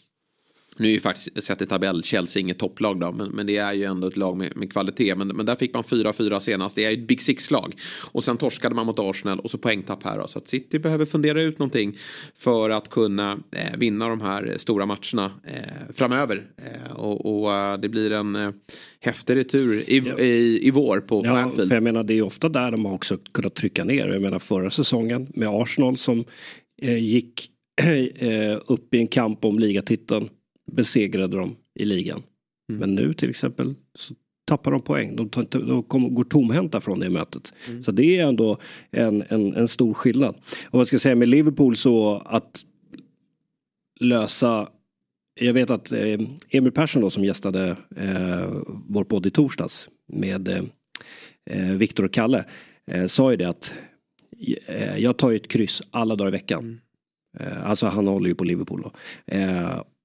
[0.81, 3.73] nu är ju faktiskt sett i tabell Chelsea inget topplag då, men, men det är
[3.73, 5.15] ju ändå ett lag med, med kvalitet.
[5.15, 7.75] Men, men där fick man 4-4 senast, det är ju ett Big Six-lag.
[8.11, 10.27] Och sen torskade man mot Arsenal och så poängtapp här då.
[10.27, 11.97] Så att City behöver fundera ut någonting
[12.35, 16.47] för att kunna eh, vinna de här stora matcherna eh, framöver.
[16.57, 18.51] Eh, och, och eh, det blir en eh,
[18.99, 20.17] häftig retur i, ja.
[20.17, 21.67] i, i vår på, ja, Anfield.
[21.67, 24.07] För jag menar det är ofta där de har också kunnat trycka ner.
[24.07, 26.25] Jag menar förra säsongen med Arsenal som
[26.81, 27.47] eh, gick
[28.15, 30.29] eh, upp i en kamp om ligatiteln
[30.71, 32.23] besegrade dem i ligan.
[32.69, 32.79] Mm.
[32.79, 34.13] Men nu till exempel så
[34.45, 35.15] tappar de poäng.
[35.15, 37.53] De, tar, de kommer, går tomhänta från det mötet.
[37.67, 37.83] Mm.
[37.83, 38.57] Så det är ändå
[38.91, 40.35] en, en, en stor skillnad.
[40.65, 42.65] Och vad ska jag säga med Liverpool så att
[43.99, 44.69] lösa
[45.35, 46.19] jag vet att eh,
[46.49, 48.51] Emil Persson då som gästade eh,
[48.87, 50.47] vår podd i torsdags med
[51.45, 52.45] eh, Viktor och Kalle
[52.91, 53.73] eh, sa ju det att
[54.65, 56.59] eh, jag tar ju ett kryss alla dagar i veckan.
[56.59, 56.79] Mm.
[57.39, 58.91] Eh, alltså han håller ju på Liverpool då.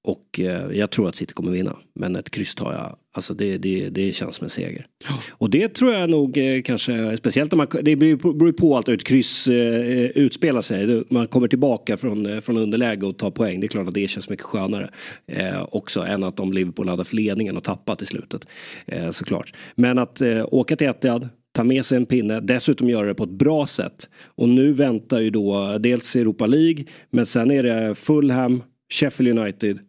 [0.07, 1.77] Och eh, jag tror att City kommer vinna.
[1.95, 4.87] Men ett kryss tar jag, alltså det, det, det känns som en seger.
[5.29, 8.93] Och det tror jag nog eh, kanske, speciellt när man, det beror på allt hur
[8.93, 11.03] ett kryss eh, utspelar sig.
[11.09, 13.59] Man kommer tillbaka från, från underläge och tar poäng.
[13.59, 14.89] Det är klart att det känns mycket skönare.
[15.27, 18.47] Eh, också än att om Liverpool hade haft ledningen och tappat i slutet.
[18.85, 19.53] Eh, såklart.
[19.75, 23.23] Men att eh, åka till Etihad, ta med sig en pinne, dessutom göra det på
[23.23, 24.09] ett bra sätt.
[24.25, 29.79] Och nu väntar ju då dels Europa League, men sen är det Fulham, Sheffield United,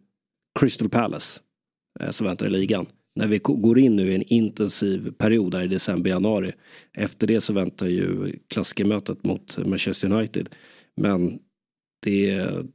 [0.59, 1.39] Crystal Palace
[1.99, 2.85] eh, som väntar i ligan.
[3.15, 6.51] När vi går in nu i en intensiv period där i december, januari.
[6.93, 10.49] Efter det så väntar ju klassikermötet mot Manchester United.
[11.01, 11.39] Men
[12.05, 12.65] det är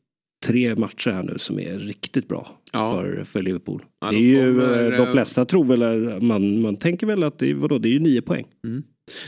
[0.46, 2.94] tre matcher här nu som är riktigt bra ja.
[2.94, 3.84] för, för Liverpool.
[4.00, 7.54] Ja, det är ju, kommer, de flesta tror väl, man, man tänker väl att det,
[7.54, 8.46] vadå, det är ju nio poäng.
[8.66, 8.82] Mm.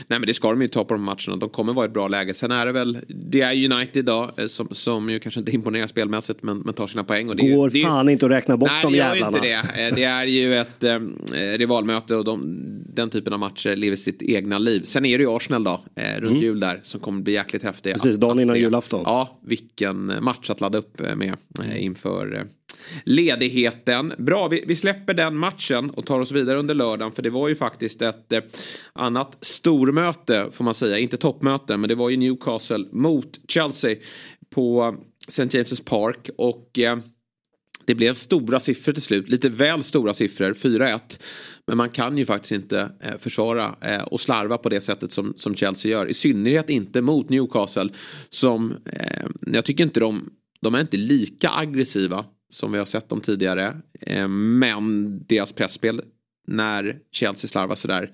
[0.07, 1.35] Nej men det ska de ju ta på de matcherna.
[1.35, 2.33] De kommer vara i ett bra läge.
[2.33, 5.87] Sen är det väl, det är United idag eh, som, som ju kanske inte imponerar
[5.87, 7.29] spelmässigt men, men tar sina poäng.
[7.29, 9.29] Och det, Går det, fan inte att räkna bort nej, de jävlarna.
[9.29, 9.87] Nej det gör inte det.
[9.87, 12.59] Eh, det är ju ett eh, rivalmöte och de,
[12.93, 14.81] den typen av matcher lever sitt egna liv.
[14.83, 16.41] Sen är det ju Arsenal då, eh, runt mm.
[16.41, 17.93] jul där, som kommer bli jäkligt häftig.
[17.93, 19.01] Precis, dagen innan julafton.
[19.05, 22.47] Ja, vilken match att ladda upp med eh, inför
[23.03, 24.13] ledigheten.
[24.17, 27.11] Bra, vi, vi, släpper den matchen och tar oss vidare under lördagen.
[27.11, 28.41] För det var ju faktiskt ett eh,
[28.93, 30.97] annat stormöte får man säga.
[30.97, 33.95] Inte toppmöte men det var ju Newcastle mot Chelsea
[34.49, 34.93] på eh,
[35.27, 35.43] St.
[35.43, 36.29] James' Park.
[36.37, 36.97] Och eh,
[37.87, 39.29] det blev stora siffror till slut.
[39.29, 41.19] Lite väl stora siffror, 4-1.
[41.67, 45.33] Men man kan ju faktiskt inte eh, försvara eh, och slarva på det sättet som,
[45.37, 46.05] som Chelsea gör.
[46.05, 47.89] I synnerhet inte mot Newcastle.
[48.29, 50.29] Som, eh, jag tycker inte de,
[50.61, 53.77] de är inte lika aggressiva som vi har sett dem tidigare.
[54.01, 56.01] Eh, men deras pressspel
[56.47, 58.11] när Chelsea slarvar sådär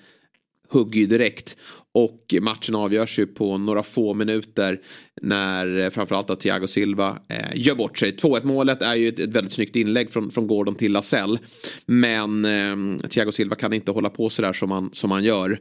[0.69, 1.57] hugger ju direkt.
[1.95, 4.81] Och matchen avgörs ju på några få minuter
[5.21, 8.15] när framförallt då Thiago Silva eh, gör bort sig.
[8.15, 11.39] 2-1 målet är ju ett, ett, väldigt snyggt inlägg från, från Gordon till Lasell.
[11.85, 15.59] Men eh, Thiago Silva kan inte hålla på sådär som han, som han gör.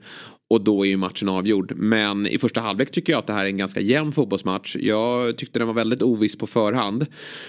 [0.53, 1.73] Och då är ju matchen avgjord.
[1.77, 4.77] Men i första halvlek tycker jag att det här är en ganska jämn fotbollsmatch.
[4.77, 7.07] Jag tyckte den var väldigt oviss på förhand.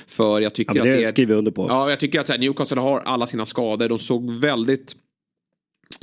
[0.08, 1.12] För jag tycker ja, det att det är...
[1.12, 1.66] skriver under på.
[1.70, 3.89] Ja, jag tycker att här, Newcastle har alla sina skador.
[3.89, 4.96] De såg väldigt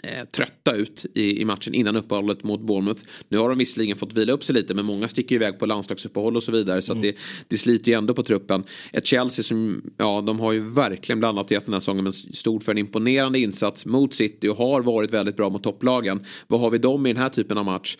[0.02, 3.02] eh, trötta ut i, i, matchen innan uppehållet mot Bournemouth.
[3.28, 6.36] Nu har de visserligen fått vila upp sig lite men många sticker iväg på landslagsuppehåll
[6.36, 6.82] och så vidare.
[6.82, 7.02] Så mm.
[7.02, 7.16] det,
[7.48, 8.64] det sliter ju ändå på truppen.
[8.92, 12.62] Ett Chelsea som, ja de har ju verkligen blandat i den här säsongen men stod
[12.62, 16.24] för en imponerande insats mot City och har varit väldigt bra mot topplagen.
[16.46, 17.96] Vad har vi dem i den här typen av match?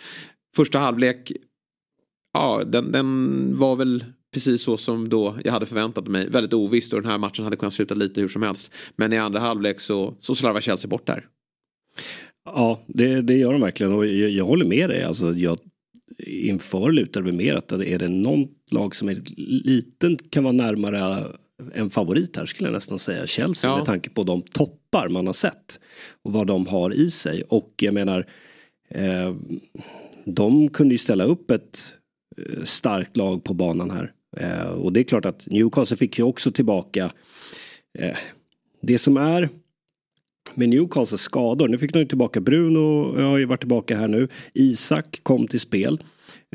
[0.57, 1.33] Första halvlek,
[2.33, 6.31] ja den, den var väl precis så som då jag hade förväntat mig.
[6.31, 8.72] Väldigt ovisst och den här matchen hade kunnat sluta lite hur som helst.
[8.96, 11.26] Men i andra halvlek så, så slarvar Chelsea bort där.
[12.44, 15.03] Ja, det, det gör de verkligen och jag, jag håller med dig.
[15.03, 15.59] Alltså, jag,
[16.26, 19.16] inför lutar vi mer att är det någon lag som är
[19.66, 21.26] liten kan vara närmare
[21.74, 23.76] en favorit här skulle jag nästan säga Chelsea ja.
[23.76, 25.81] med tanke på de toppar man har sett.
[26.22, 28.26] Och vad de har i sig och jag menar
[28.88, 29.35] eh,
[30.24, 31.94] de kunde ju ställa upp ett
[32.37, 34.12] eh, starkt lag på banan här.
[34.37, 37.12] Eh, och det är klart att Newcastle fick ju också tillbaka
[37.98, 38.16] eh,
[38.83, 39.48] det som är
[40.55, 41.69] med Newcastles skador.
[41.69, 44.29] Nu fick de tillbaka Bruno, jag har ju varit tillbaka här nu.
[44.55, 45.99] Isak kom till spel.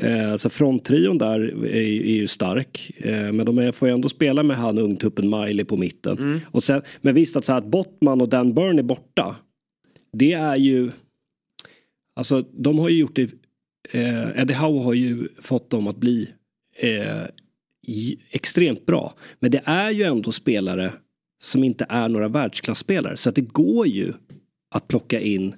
[0.02, 2.90] Eh, så fronttrion där är, är ju stark.
[2.96, 6.18] Eh, men de är, får ju ändå spela med han ungtuppen Miley på mitten.
[6.18, 6.40] Mm.
[6.50, 9.36] Och sen, men visst att så här att Bottman och Dan Burn är borta.
[10.12, 10.90] Det är ju.
[12.16, 13.30] Alltså de har ju gjort det.
[13.92, 16.28] Eh, Eddie Howe har ju fått dem att bli
[16.78, 17.22] eh,
[18.30, 19.14] extremt bra.
[19.40, 20.92] Men det är ju ändå spelare
[21.38, 23.16] som inte är några världsklasspelare.
[23.16, 24.12] Så att det går ju
[24.70, 25.54] att plocka in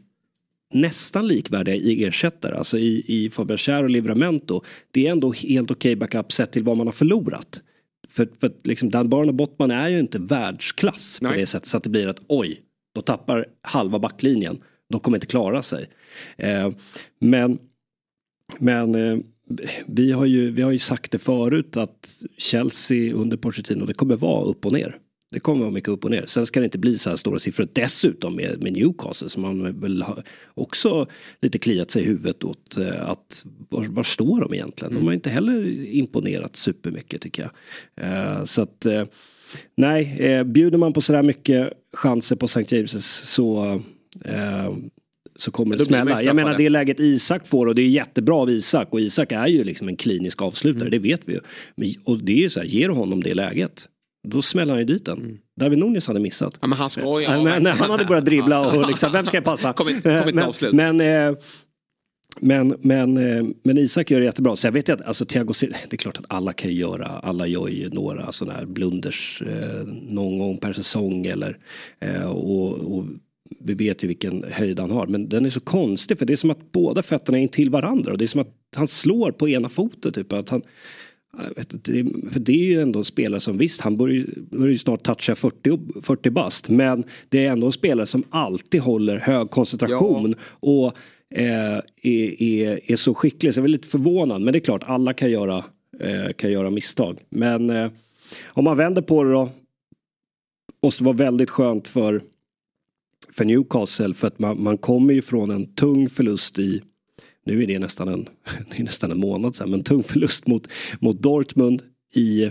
[0.75, 2.57] nästan likvärdiga i ersättare.
[2.57, 4.63] Alltså i, i Fabian och Livramento.
[4.91, 7.63] Det är ändå helt okej okay backup sett till vad man har förlorat.
[8.09, 11.33] För, för liksom Dan Barn och Bottman är ju inte världsklass Nej.
[11.33, 12.63] på det sättet så att det blir att oj,
[12.95, 14.59] då tappar halva backlinjen.
[14.91, 15.89] De kommer inte klara sig.
[16.37, 16.73] Eh,
[17.19, 17.59] men
[18.59, 19.19] men eh,
[19.87, 24.17] vi, har ju, vi har ju sagt det förut att Chelsea under Pochettino det kommer
[24.17, 24.99] vara upp och ner.
[25.31, 26.27] Det kommer vara mycket upp och ner.
[26.27, 29.81] Sen ska det inte bli så här stora siffror dessutom med, med Newcastle som man
[29.81, 30.23] väl har
[30.55, 31.07] också
[31.41, 34.95] lite kliat sig i huvudet åt eh, att var, var står de egentligen?
[34.95, 37.51] De har inte heller imponerat supermycket tycker jag.
[38.05, 39.05] Uh, så att uh,
[39.77, 42.77] nej, uh, bjuder man på sådär mycket chanser på St.
[42.77, 43.83] James' så
[45.37, 46.23] så kommer det smälla.
[46.23, 49.47] Jag menar det läget Isak får och det är jättebra av Isak och Isak är
[49.47, 50.91] ju liksom en klinisk avslutare, mm.
[50.91, 51.41] det vet vi ju.
[52.05, 53.89] Och det är ju så här, ger honom det läget
[54.29, 55.19] då smäller han ju dit den.
[55.19, 55.39] Mm.
[55.61, 56.59] David Nunez hade missat.
[56.61, 59.37] Ja, men han ska ju, ja, men, han hade börjat dribbla och liksom, vem ska
[59.37, 59.73] jag passa?
[59.77, 60.73] Kommit, kommit men, avslut.
[60.73, 61.37] men, eh,
[62.41, 64.57] men, men, eh, men Isak gör det jättebra.
[64.57, 67.69] Så jag vet att alltså, Thiago det är klart att alla kan göra, alla gör
[67.69, 71.59] ju några sådana här blunders eh, någon gång per säsong eller
[72.01, 73.05] eh, och, och
[73.61, 75.07] vi vet ju vilken höjd han har.
[75.07, 78.13] Men den är så konstig för det är som att båda fötterna är intill varandra.
[78.13, 80.13] Och det är som att han slår på ena foten.
[80.13, 80.33] Typ.
[80.33, 80.63] Att han,
[81.57, 85.03] vet, det, för det är ju ändå en spelare som visst, han börjar ju snart
[85.03, 86.69] toucha 40, 40 bast.
[86.69, 90.35] Men det är ändå en spelare som alltid håller hög koncentration.
[90.39, 90.69] Ja.
[90.69, 90.87] Och
[91.39, 93.55] eh, är, är, är, så skicklig.
[93.55, 94.43] Så jag är lite förvånad.
[94.43, 95.65] Men det är klart, alla kan göra,
[96.01, 97.19] eh, kan göra misstag.
[97.31, 97.91] Men eh,
[98.47, 99.51] om man vänder på det då.
[100.83, 102.23] Måste vara väldigt skönt för
[103.33, 106.83] för Newcastle för att man, man kommer ju från en tung förlust i
[107.49, 108.29] nu är det nästan en,
[108.71, 110.69] det är nästan en månad sedan, men tung förlust mot,
[111.01, 111.83] mot Dortmund
[112.15, 112.51] i,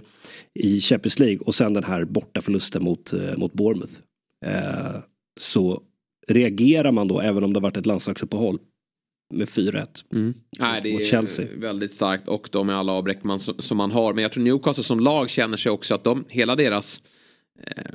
[0.53, 3.93] i Champions League och sen den här borta förlusten mot, eh, mot Bournemouth.
[4.45, 4.99] Eh,
[5.39, 5.81] så
[6.27, 8.59] reagerar man då, även om det har varit ett landslagsuppehåll,
[9.33, 9.87] med 4-1.
[10.13, 10.33] Mm.
[10.59, 11.47] Nej, det är Chelsea.
[11.57, 14.13] väldigt starkt och de med alla avbräck man, som man har.
[14.13, 17.03] Men jag tror Newcastle som lag känner sig också att de, hela deras
[17.63, 17.93] eh,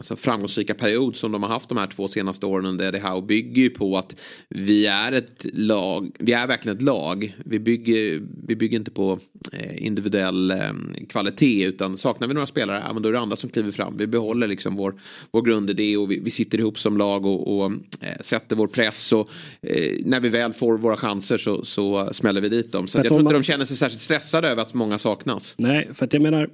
[0.00, 3.26] alltså framgångsrika period som de har haft de här två senaste åren under Eddie Howe
[3.26, 7.36] bygger ju på att vi är ett lag, vi är verkligen ett lag.
[7.44, 9.18] Vi bygger, vi bygger inte på
[9.52, 10.72] eh, individuell eh,
[11.08, 13.96] kvalitet utan saknar vi några spelare, ja, men då är det andra som kliver fram.
[13.96, 17.72] Vi behåller liksom vår, vår grundidé och vi, vi sitter ihop som lag och, och
[18.00, 19.30] eh, sätter vår press och
[19.62, 22.88] eh, när vi väl får våra chanser så, så smäller vi dit dem.
[22.88, 25.54] Så jag tror inte de känner sig särskilt stressade över att många saknas.
[25.58, 26.50] Nej, för att jag menar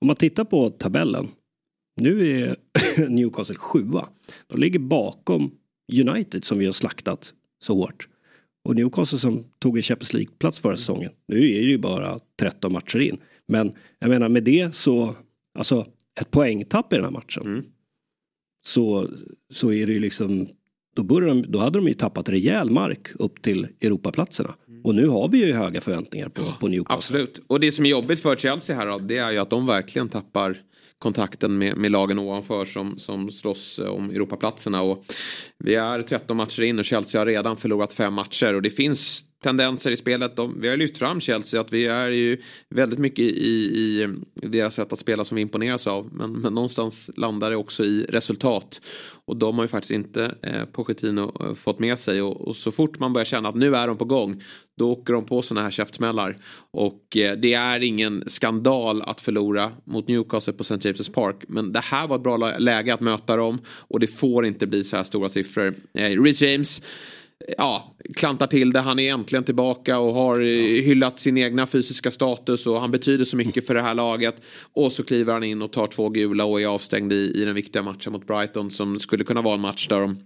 [0.00, 1.28] om man tittar på tabellen
[1.96, 2.56] nu är
[3.08, 4.08] Newcastle sjua.
[4.46, 5.50] De ligger bakom
[6.00, 8.08] United som vi har slaktat så hårt.
[8.64, 11.10] Och Newcastle som tog en Champions League-plats förra säsongen.
[11.28, 13.18] Nu är det ju bara 13 matcher in.
[13.48, 15.14] Men jag menar med det så,
[15.58, 15.86] alltså
[16.20, 17.42] ett poängtapp i den här matchen.
[17.42, 17.64] Mm.
[18.66, 19.08] Så,
[19.52, 20.48] så är det ju liksom,
[20.96, 24.54] då, de, då hade de ju tappat rejäl mark upp till Europaplatserna.
[24.68, 24.84] Mm.
[24.84, 26.96] Och nu har vi ju höga förväntningar på, på Newcastle.
[26.96, 27.42] Absolut.
[27.46, 30.08] Och det som är jobbigt för Chelsea här då, det är ju att de verkligen
[30.08, 30.62] tappar
[31.02, 34.82] kontakten med, med lagen ovanför som, som slåss eh, om Europaplatserna.
[34.82, 35.04] Och
[35.58, 39.24] vi är 13 matcher in och Chelsea har redan förlorat fem matcher och det finns
[39.42, 40.36] tendenser i spelet.
[40.36, 44.74] De, vi har lyft fram Chelsea att vi är ju väldigt mycket i, i, deras
[44.74, 46.08] sätt att spela som vi imponeras av.
[46.12, 48.80] Men, men någonstans landar det också i resultat.
[49.24, 52.22] Och de har ju faktiskt inte eh, Pochettino eh, fått med sig.
[52.22, 54.42] Och, och, så fort man börjar känna att nu är de på gång.
[54.78, 56.36] Då åker de på sådana här käftsmällar.
[56.70, 60.74] Och eh, det är ingen skandal att förlora mot Newcastle på St.
[60.74, 61.36] James' Park.
[61.48, 63.58] Men det här var ett bra läge att möta dem.
[63.66, 65.74] Och det får inte bli så här stora siffror.
[65.94, 66.82] Eh, Reece James
[67.58, 68.80] ja, klantar till det.
[68.80, 73.24] Han är äntligen tillbaka och har eh, hyllat sin egna fysiska status och han betyder
[73.24, 74.36] så mycket för det här laget.
[74.72, 77.54] Och så kliver han in och tar två gula och är avstängd i, i den
[77.54, 80.16] viktiga matchen mot Brighton som skulle kunna vara en match där de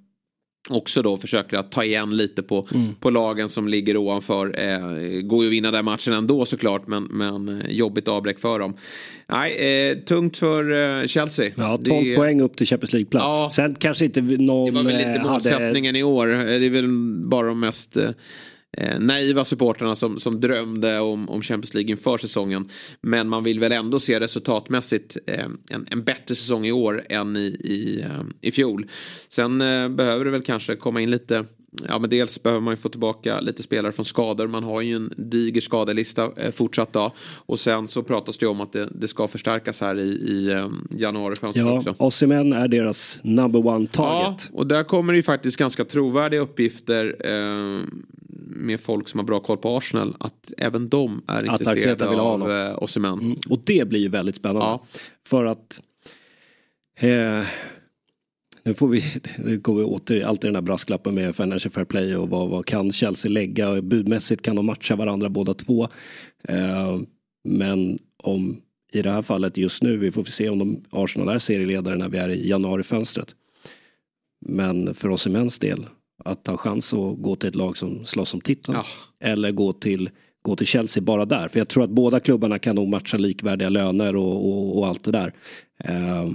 [0.70, 2.94] också då försöker att ta igen lite på, mm.
[2.94, 4.54] på lagen som ligger ovanför.
[4.58, 8.58] Eh, går ju att vinna den matchen ändå såklart men, men eh, jobbigt avbräck för
[8.58, 8.76] dem.
[9.28, 11.50] Nej, eh, tungt för eh, Chelsea.
[11.54, 13.24] Ja, 12 det, poäng upp till Champions League-plats.
[13.24, 14.74] Ja, Sen kanske inte någon...
[14.74, 15.98] Det var väl lite målsättningen hade...
[15.98, 16.26] i år.
[16.26, 16.88] Det är väl
[17.28, 17.96] bara de mest
[18.76, 22.68] eh, naiva supporterna som, som drömde om, om Champions League inför säsongen.
[23.00, 27.36] Men man vill väl ändå se resultatmässigt eh, en, en bättre säsong i år än
[27.36, 28.86] i, i, eh, i fjol.
[29.28, 31.44] Sen eh, behöver det väl kanske komma in lite
[31.88, 34.46] Ja men dels behöver man ju få tillbaka lite spelare från skador.
[34.46, 37.12] Man har ju en diger skadelista eh, fortsatt då.
[37.46, 40.68] Och sen så pratas det om att det, det ska förstärkas här i, i eh,
[40.90, 41.94] januari ja, också.
[41.98, 44.50] Osimhen är deras number one target.
[44.52, 47.16] Ja och där kommer det ju faktiskt ganska trovärdiga uppgifter.
[47.24, 47.80] Eh,
[48.46, 52.18] med folk som har bra koll på Arsenal att även de är Arteta intresserade vill
[52.18, 53.20] av eh, Osimhen.
[53.20, 53.36] Mm.
[53.48, 54.66] Och det blir ju väldigt spännande.
[54.66, 54.84] Ja.
[55.26, 55.82] För att
[57.00, 57.42] eh,
[58.62, 59.04] nu får vi,
[59.38, 62.66] nu går vi åter alltid den här brasklappen med Financial Fair Play och vad, vad
[62.66, 65.88] kan Chelsea lägga och budmässigt kan de matcha varandra båda två.
[66.48, 67.00] Eh,
[67.44, 68.60] men om
[68.92, 72.08] i det här fallet just nu, vi får se om de, Arsenal är serieledare när
[72.08, 73.34] vi är i januarifönstret.
[74.46, 75.86] Men för oss i mäns del,
[76.26, 78.76] att ha chans att gå till ett lag som slåss om titeln.
[78.76, 78.84] Ja.
[79.28, 80.10] Eller gå till,
[80.42, 81.48] gå till Chelsea bara där.
[81.48, 85.04] För jag tror att båda klubbarna kan nog matcha likvärdiga löner och, och, och allt
[85.04, 85.32] det där.
[85.84, 86.30] Eh,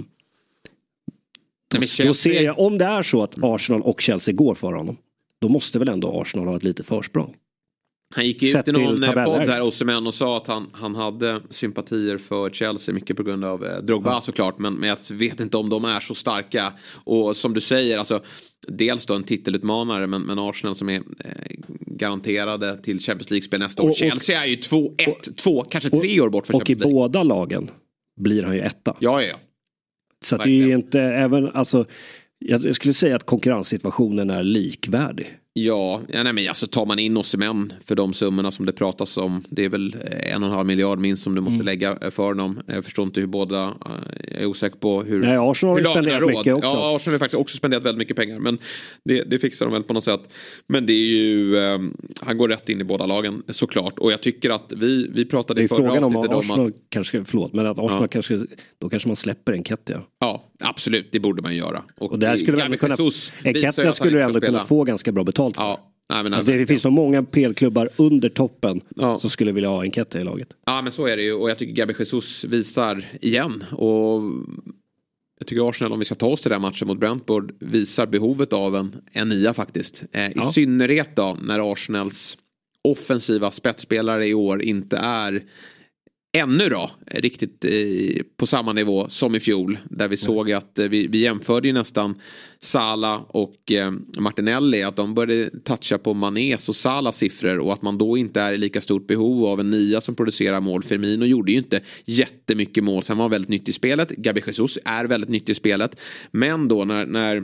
[1.68, 4.96] då Chelsea- ser jag, om det är så att Arsenal och Chelsea går för honom.
[5.38, 7.36] Då måste väl ändå Arsenal ha ett litet försprång.
[8.14, 11.40] Han gick ut i någon eh, podd här, Osimhen, och sa att han, han hade
[11.50, 12.94] sympatier för Chelsea.
[12.94, 14.58] Mycket på grund av eh, Drogba såklart.
[14.58, 16.72] Men, men jag vet inte om de är så starka.
[17.04, 18.22] Och som du säger, alltså,
[18.68, 20.06] dels då en titelutmanare.
[20.06, 21.30] Men, men Arsenal som är eh,
[21.86, 23.86] garanterade till Champions League-spel nästa år.
[23.86, 26.72] Och- och- Chelsea är ju två, ett, två, kanske tre år bort från Och i
[26.74, 26.94] Champions League.
[27.08, 27.70] båda lagen
[28.20, 28.96] blir han ju etta.
[29.00, 29.36] Ja, ja, ja.
[30.24, 31.84] Så det är ju inte även, alltså,
[32.38, 35.38] jag skulle säga att konkurrenssituationen är likvärdig.
[35.54, 39.16] Ja, ja nej, men alltså tar man in Osimhen för de summorna som det pratas
[39.16, 39.44] om.
[39.48, 42.10] Det är väl eh, en och en halv miljard minst som du måste lägga eh,
[42.10, 42.60] för dem.
[42.66, 43.72] Jag förstår inte hur båda, eh,
[44.28, 45.20] jag är osäker på hur.
[45.20, 46.68] Nej, Arsenal har ju spenderat mycket också.
[46.68, 48.38] Ja, Arsenal har faktiskt också spenderat väldigt mycket pengar.
[48.38, 48.58] Men
[49.04, 50.32] det, det fixar de väl på något sätt.
[50.66, 51.78] Men det är ju, eh,
[52.20, 53.98] han går rätt in i båda lagen såklart.
[53.98, 56.40] Och jag tycker att vi, vi pratade Det är i förra frågan om avsnittet om
[56.50, 58.08] Arsenal att kanske, förlåt, men att Arsenal Ja.
[58.08, 58.40] kanske,
[58.78, 60.02] då kanske man släpper Enketia.
[60.20, 61.82] Ja, absolut, det borde man göra.
[61.98, 63.10] Och där skulle man Gabi ändå kunna,
[63.44, 65.62] Enketia skulle du ändå kunna få ganska bra betalt för.
[65.62, 69.18] Ja, nej, men Alltså det, det finns så många PL-klubbar under toppen Ja.
[69.18, 70.48] som skulle vilja ha Enketia i laget.
[70.66, 74.22] Ja men så är det ju och jag tycker Gabi Jesus visar igen och
[75.38, 78.06] jag tycker Arsenal om vi ska ta oss till den här matchen mot Brentford visar
[78.06, 80.02] behovet av en, en nia faktiskt.
[80.12, 80.52] Eh, I Ja.
[80.52, 82.38] synnerhet då när Arsenals
[82.88, 85.42] offensiva spetsspelare i år inte är
[86.32, 89.78] ännu då riktigt eh, på samma nivå som i fjol.
[89.90, 92.14] Där vi såg att eh, vi, vi jämförde ju nästan
[92.60, 94.82] Sala och eh, Martinelli.
[94.82, 97.58] Att de började toucha på Manés och Salas siffror.
[97.58, 100.60] Och att man då inte är i lika stort behov av en nia som producerar
[100.60, 100.82] mål.
[100.82, 103.02] Firmino gjorde ju inte jättemycket mål.
[103.02, 104.10] Sen var han väldigt nyttig i spelet.
[104.10, 106.00] Gabi Jesus är väldigt nyttig i spelet.
[106.30, 107.42] Men då när, när eh,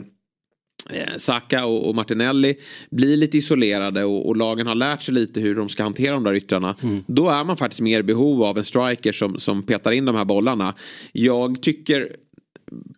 [1.17, 2.55] Saka och, Martinelli
[2.89, 6.33] blir lite isolerade och, lagen har lärt sig lite hur de ska hantera de där
[6.33, 6.75] yttrarna.
[7.07, 10.15] Då är man faktiskt mer i behov av en striker som, som petar in de
[10.15, 10.73] här bollarna.
[11.11, 12.15] Jag tycker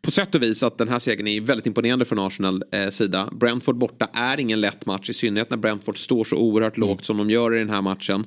[0.02, 3.30] på sätt och vis att den här segern är väldigt imponerande från Arsenal eh, sida.
[3.32, 7.17] Brentford borta är ingen lätt match i synnerhet när Brentford står så oerhört lågt som
[7.17, 8.26] de gör i den här matchen.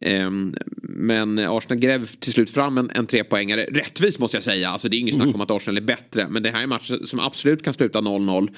[0.00, 3.64] Ehm, men Arsenal gräv till slut fram en, en trepoängare.
[3.64, 4.68] Rättvis måste jag säga.
[4.68, 6.28] Alltså, det är inget snack om att Arsenal är bättre.
[6.28, 8.48] Men det här är en match som absolut kan sluta 0-0.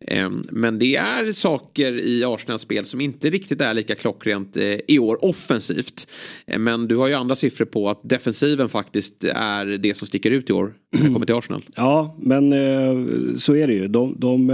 [0.00, 4.78] Ehm, men det är saker i Arsenals spel som inte riktigt är lika klockrent eh,
[4.88, 6.10] i år offensivt.
[6.46, 10.30] Ehm, men du har ju andra siffror på att defensiven faktiskt är det som sticker
[10.30, 10.74] ut i år.
[10.92, 11.64] När det kommer till Arsenal.
[11.76, 13.88] Ja, men eh, så är det ju.
[13.88, 14.50] De, de,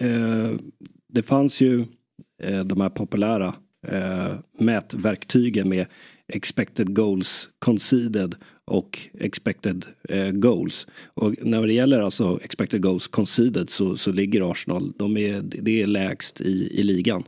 [0.00, 0.50] eh,
[1.12, 1.84] det fanns ju
[2.64, 3.54] de här populära
[3.88, 5.86] eh, mätverktygen med
[6.28, 10.86] expected goals conceded och expected eh, goals.
[11.14, 15.82] Och när det gäller alltså expected goals conceded så, så ligger Arsenal, de är, det
[15.82, 17.22] är lägst i, i ligan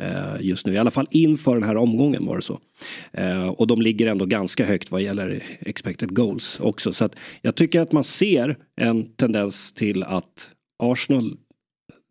[0.00, 0.72] eh, just nu.
[0.72, 2.60] I alla fall inför den här omgången var det så.
[3.12, 6.92] Eh, och de ligger ändå ganska högt vad gäller expected goals också.
[6.92, 10.50] Så att jag tycker att man ser en tendens till att
[10.82, 11.36] Arsenal,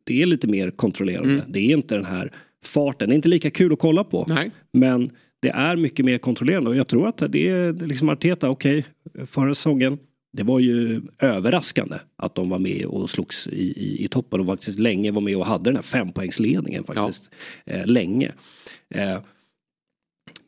[0.04, 1.46] det är lite mer kontrollerande.
[1.48, 2.34] Det är inte den här
[2.66, 4.26] farten, det är inte lika kul att kolla på.
[4.28, 4.52] Nej.
[4.74, 5.10] Men
[5.42, 8.86] det är mycket mer kontrollerande och jag tror att det är liksom Arteta, okej,
[9.26, 9.98] förra säsongen
[10.32, 14.46] det var ju överraskande att de var med och slogs i, i, i toppen och
[14.46, 17.32] faktiskt länge var med och hade den här fempoängsledningen faktiskt.
[17.66, 18.32] Eh, länge.
[18.96, 19.20] Eh,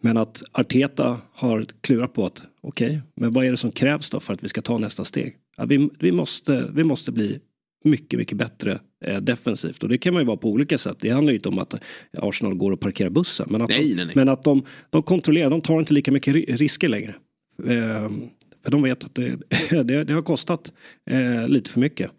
[0.02, 4.20] men att Arteta har klurat på att okej, men vad är det som krävs då
[4.20, 5.36] för att vi ska ta nästa steg?
[5.58, 7.40] Ja, vi, vi, måste, vi måste bli
[7.84, 10.98] mycket, mycket bättre eh, defensivt och det kan man ju vara på olika sätt.
[11.00, 11.74] Det handlar ju inte om att
[12.18, 13.48] Arsenal går och parkerar bussen.
[13.50, 14.16] Men att, Nej, de, nej, nej.
[14.16, 17.16] Men att de, de kontrollerar, de tar inte lika mycket ri- risker längre.
[17.68, 18.10] Eh,
[18.64, 19.38] för de vet att det,
[19.84, 20.74] det, det har kostat
[21.10, 22.12] eh, lite för mycket.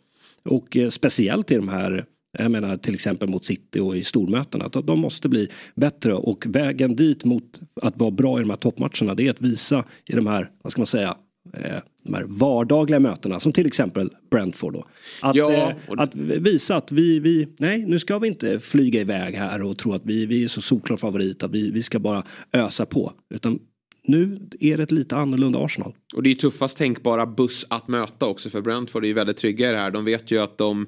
[0.44, 2.04] Och eh, speciellt i de här,
[2.38, 4.64] jag menar till exempel mot City och i stormötena.
[4.64, 8.56] Att de måste bli bättre och vägen dit mot att vara bra i de här
[8.56, 11.16] toppmatcherna det är att visa i de här, vad ska man säga,
[11.54, 14.86] eh, de här vardagliga mötena som till exempel Brentford då.
[15.20, 19.34] Att, Ja, eh, att visa att vi, vi, nej nu ska vi inte flyga iväg
[19.34, 22.24] här och tro att vi, vi är så solklar favorit att vi, vi ska bara
[22.52, 23.12] ösa på.
[23.34, 23.58] Utan
[24.04, 25.94] nu är det ett lite annorlunda Arsenal.
[26.14, 29.68] Och det är tuffast tänkbara buss att möta också för Brentford är ju väldigt trygga
[29.68, 29.90] i det här.
[29.90, 30.86] De vet ju att de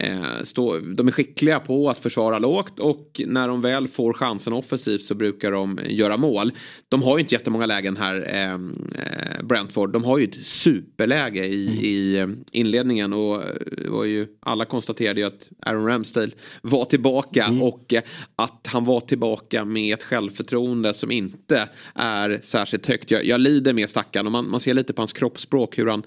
[0.00, 4.52] Eh, stå, de är skickliga på att försvara lågt och när de väl får chansen
[4.52, 6.52] offensivt så brukar de göra mål.
[6.88, 9.92] De har ju inte jättemånga lägen här, eh, eh Brentford.
[9.92, 11.84] De har ju ett superläge i, mm.
[11.84, 12.28] i eh,
[12.60, 13.42] inledningen och
[13.88, 16.30] var ju, alla konstaterade ju att Aaron Ramsdale
[16.62, 17.62] var tillbaka mm.
[17.62, 17.94] och
[18.36, 23.10] att han var tillbaka med ett självförtroende som inte är särskilt högt.
[23.10, 26.02] Jag, jag lider med stackaren och man, man ser lite på hans kroppsspråk hur han,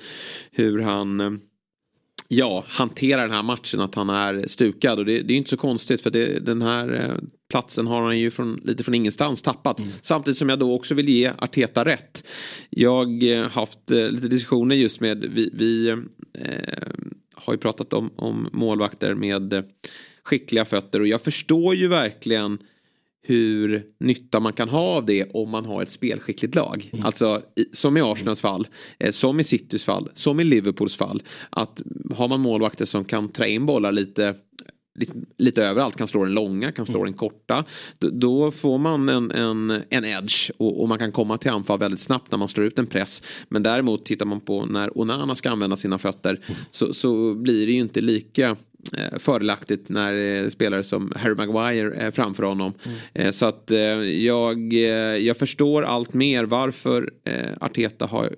[0.51, 1.41] hur han
[2.33, 4.99] ja, hanterar den här matchen, att han är stukad.
[4.99, 7.15] Och det, det är inte så konstigt för det, den här eh,
[7.49, 9.79] platsen har han ju från, lite från ingenstans tappat.
[9.79, 9.91] Mm.
[10.01, 12.27] Samtidigt som jag då också vill ge Arteta rätt.
[12.69, 15.97] Jag har eh, haft eh, lite diskussioner just med, vi, vi eh,
[17.35, 19.63] har ju pratat om, om målvakter med
[20.23, 22.57] skickliga fötter och jag förstår ju verkligen
[23.23, 26.89] hur nytta man kan ha av det om man har ett spelskickligt lag.
[26.93, 27.05] Mm.
[27.05, 27.41] Alltså
[27.71, 28.67] som i Arsenals fall,
[28.99, 31.23] eh, som i Citys fall, som i Liverpools fall.
[31.49, 31.81] Att
[32.15, 34.35] har man målvakter som kan trä in bollar lite
[34.95, 37.05] Lite, lite, överallt, kan slå den långa, kan slå mm.
[37.05, 37.65] den korta.
[37.99, 41.99] Då får man en, en, en edge och, och, man kan komma till anfall väldigt
[41.99, 43.23] snabbt när man slår ut en press.
[43.49, 46.59] Men däremot tittar man på när Onana ska använda sina fötter mm.
[46.71, 48.57] så, så blir det ju inte lika
[49.19, 52.73] fördelaktigt när eh, spelare som Harry Maguire är framför honom.
[52.85, 52.97] Mm.
[53.13, 58.35] Eh, så att eh, jag, eh, jag förstår allt mer varför eh, Arteta har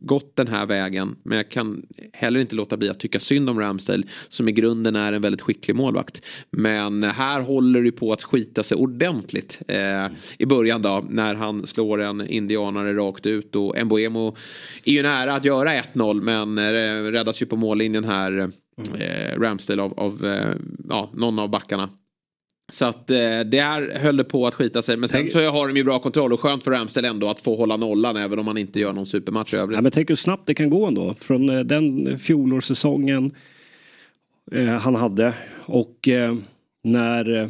[0.00, 1.16] gått den här vägen.
[1.22, 1.82] Men jag kan
[2.12, 5.40] heller inte låta bli att tycka synd om Ramsdale som i grunden är en väldigt
[5.40, 6.22] skicklig målvakt.
[6.50, 10.06] Men här håller det på att skita sig ordentligt eh,
[10.38, 14.36] i början då när han slår en indianare rakt ut och Mboemo
[14.84, 18.50] är ju nära att göra 1-0 men eh, räddas ju på mållinjen här
[18.98, 20.54] eh, Ramsdale av, av eh,
[20.88, 21.88] ja, någon av backarna.
[22.72, 24.96] Så att eh, där höll det på att skita sig.
[24.96, 25.32] Men sen tänk...
[25.32, 28.16] så har de ju bra kontroll och skönt för Ramsdale ändå att få hålla nollan
[28.16, 29.76] även om man inte gör någon supermatch i övrigt.
[29.76, 31.14] Ja, men tänk hur snabbt det kan gå ändå.
[31.14, 33.34] Från eh, den fjolårssäsongen
[34.52, 36.34] eh, han hade och eh,
[36.84, 37.42] när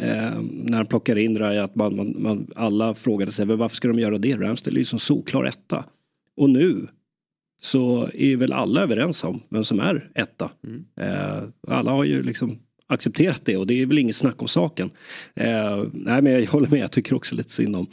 [0.00, 3.88] eh, när han plockar in Raja att man, man, man, alla frågade sig varför ska
[3.88, 4.36] de göra det?
[4.36, 5.84] Ramsdale är ju som solklar etta.
[6.36, 6.86] Och nu
[7.60, 10.50] så är väl alla överens om vem som är etta.
[10.66, 10.84] Mm.
[11.00, 14.90] Eh, alla har ju liksom accepterat det och det är väl inget snack om saken.
[15.34, 17.86] Eh, nej men jag håller med, jag tycker också lite synd om,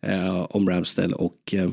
[0.00, 1.70] eh, om Ramsdale och eh,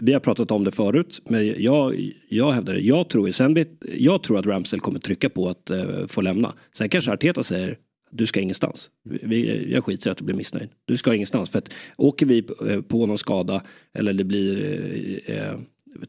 [0.00, 2.80] vi har pratat om det förut, men jag, jag hävdar det.
[2.80, 6.54] Jag tror, sen vet, jag tror att Ramsdale kommer trycka på att eh, få lämna.
[6.72, 7.76] Sen kanske Arteta säger
[8.10, 8.90] du ska ingenstans.
[9.04, 10.68] Vi, jag skiter i att du blir missnöjd.
[10.84, 11.50] Du ska ingenstans.
[11.50, 13.62] För att åker vi eh, på någon skada
[13.94, 14.64] eller det blir
[15.26, 15.58] eh, eh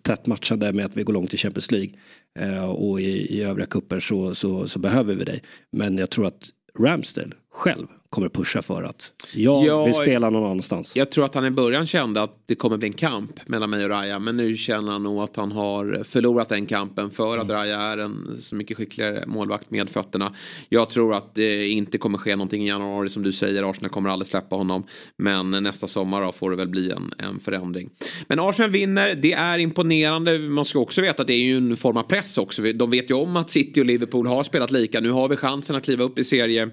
[0.02, 1.92] tätt matchade med att vi går långt i Champions League
[2.40, 5.44] eh, och i, i övriga kupper så, så, så behöver vi dig.
[5.72, 10.46] Men jag tror att Ramsdale själv kommer pusha för att jag ja, vill spela någon
[10.52, 10.96] annanstans.
[10.96, 13.84] Jag tror att han i början kände att det kommer bli en kamp mellan mig
[13.84, 14.20] och Raja.
[14.20, 17.56] Men nu känner han nog att han har förlorat den kampen för att mm.
[17.58, 20.36] Raja är en så mycket skickligare målvakt med fötterna.
[20.70, 23.70] Jag tror att det inte kommer ske någonting i januari som du säger.
[23.70, 24.84] Arsenal kommer aldrig släppa honom.
[25.18, 27.90] Men nästa sommar då får det väl bli en, en förändring.
[28.28, 29.16] Men Arsenal vinner.
[29.16, 30.40] Det är imponerande.
[30.40, 32.62] Man ska också veta att det är ju en form av press också.
[32.62, 35.00] De vet ju om att City och Liverpool har spelat lika.
[35.00, 36.70] Nu har vi chansen att kliva upp i serie,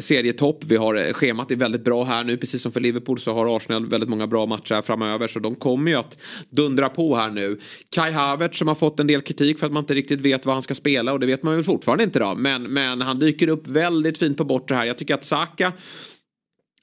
[0.00, 0.67] serietopp.
[0.68, 2.36] Vi har eh, schemat är väldigt bra här nu.
[2.36, 5.28] Precis som för Liverpool så har Arsenal väldigt många bra matcher här framöver.
[5.28, 6.18] Så de kommer ju att
[6.50, 7.60] dundra på här nu.
[7.90, 10.54] Kai Havertz som har fått en del kritik för att man inte riktigt vet vad
[10.54, 11.12] han ska spela.
[11.12, 12.34] Och det vet man väl fortfarande inte då.
[12.34, 14.86] Men, men han dyker upp väldigt fint på bortre här.
[14.86, 15.72] Jag tycker att Saka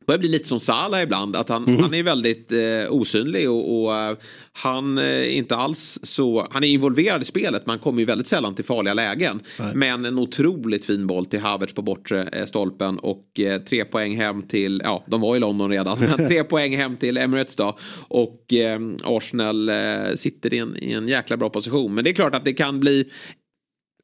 [0.05, 1.35] börjar bli lite som Salah ibland.
[1.35, 1.79] Att han, mm.
[1.81, 4.17] han är väldigt eh, osynlig och, och uh,
[4.53, 6.47] han är inte alls så...
[6.51, 9.39] Han är involverad i spelet men kommer ju väldigt sällan till farliga lägen.
[9.59, 9.75] Nej.
[9.75, 14.17] Men en otroligt fin boll till Havertz på bortre eh, stolpen och eh, tre poäng
[14.17, 14.81] hem till...
[14.83, 15.99] Ja, de var i London redan.
[15.99, 17.77] Men tre poäng hem till Emirates då.
[18.07, 21.93] Och eh, Arsenal eh, sitter i en, i en jäkla bra position.
[21.93, 23.09] Men det är klart att det kan bli...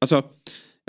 [0.01, 0.23] Alltså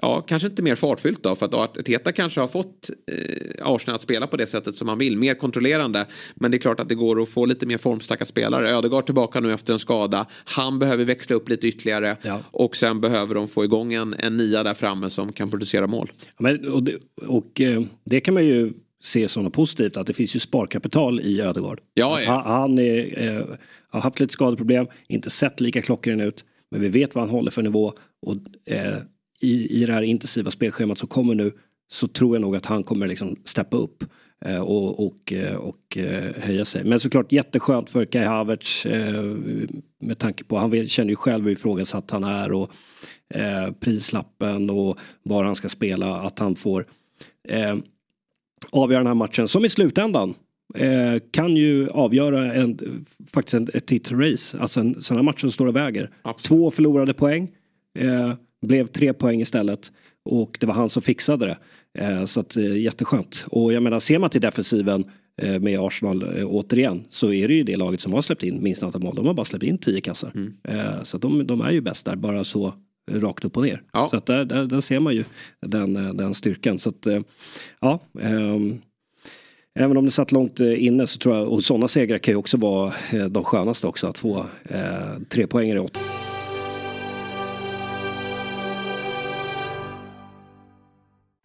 [0.03, 4.03] ja, kanske inte mer fartfyllt då för att Arteta kanske har fått eh, Arsenal att
[4.03, 6.07] spela på det sättet som man vill, mer kontrollerande.
[6.34, 8.70] Men det är klart att det går att få lite mer formstarka spelare.
[8.70, 10.26] Ödegaard tillbaka nu efter en skada.
[10.44, 12.40] Han behöver växla upp lite ytterligare ja.
[12.50, 16.12] och sen behöver de få igång en, en nia där framme som kan producera mål.
[16.24, 16.96] Ja, men, och det,
[17.26, 18.72] och eh, det kan man ju
[19.03, 21.80] se som något positivt att det finns ju sparkapital i Ödegaard.
[21.94, 22.30] Ja, ja.
[22.30, 23.44] Han, han är, eh,
[23.90, 26.44] har haft lite skadeproblem, inte sett lika klockren ut.
[26.70, 27.92] Men vi vet vad han håller för nivå
[28.26, 28.36] och
[28.72, 28.96] eh,
[29.43, 31.53] i, i det här intensiva spelschemat som kommer nu
[31.90, 34.05] så tror jag nog att han kommer liksom steppa upp
[34.45, 36.84] eh, och, och, eh, och eh, höja sig.
[36.84, 38.86] Men såklart jätteskönt för Kai Havertz
[40.01, 42.72] med tanke på, han känner ju själv hur ifrågasatt han är och
[43.80, 46.86] prislappen och var han ska spela, att han får
[48.70, 50.34] avgöra den här matchen som i slutändan
[51.30, 52.78] kan ju avgöra en,
[53.32, 54.59] faktiskt en, ett titelrace.
[54.59, 56.11] Alltså en sån här match som står och väger.
[56.22, 56.45] Absolut.
[56.45, 57.51] Två förlorade poäng.
[58.63, 59.93] Blev tre poäng istället.
[60.25, 61.59] Och det var han som fixade det.
[61.99, 63.45] Eh, så att, eh, jätteskönt.
[63.49, 65.05] Och jag menar, ser man till defensiven
[65.43, 68.83] eh, med Arsenal återigen så är det ju det laget som har släppt in minst
[68.83, 69.15] antal mål.
[69.17, 70.33] De har bara släppt in tio kassar.
[70.35, 70.55] Mm.
[71.05, 72.75] Så att de, de är ju bäst där, bara så
[73.11, 73.83] rakt upp och ner.
[73.93, 74.09] Ja.
[74.09, 75.25] Så att där, där, där ser man ju
[75.67, 76.79] den, den styrkan.
[76.79, 77.07] Så att,
[77.81, 78.79] ja, ehm,
[79.75, 82.57] Även om det satt långt inne så tror jag, och sådana segrar kan ju också
[82.57, 82.93] vara
[83.31, 85.99] de skönaste också att få eh, tre poäng i åt.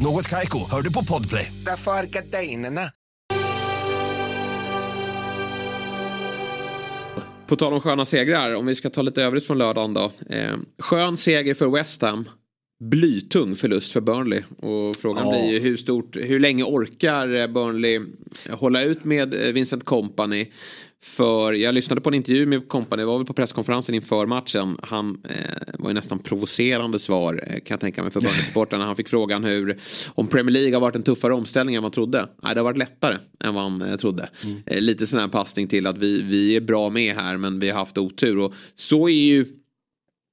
[0.00, 1.52] Något Kaiko, hör du på Podplay.
[1.66, 2.80] Därför är gardinerna.
[7.46, 10.12] På tal om sköna segrar, om vi ska ta lite övrigt från lördagen då.
[10.30, 12.28] Eh, skön seger för West Ham.
[12.84, 14.42] Blytung förlust för Burnley.
[14.58, 15.30] Och frågan Ja.
[15.32, 18.00] blir ju hur stort, hur länge orkar eh, Burnley
[18.50, 20.46] hålla ut med eh, Vincent Company?
[21.04, 24.78] För jag lyssnade på en intervju med Company, det var väl på presskonferensen inför matchen.
[24.82, 28.84] Han eh, var ju nästan provocerande svar eh, kan jag tänka mig för Burnley-supportrarna.
[28.84, 29.78] Han fick frågan hur,
[30.14, 32.28] om Premier League har varit en tuffare omställning än man trodde.
[32.42, 34.28] Nej, det har varit lättare än vad han eh, trodde.
[34.66, 37.70] Eh, lite sån här passning till att vi, vi är bra med här men vi
[37.70, 38.38] har haft otur.
[38.38, 39.46] Och så är ju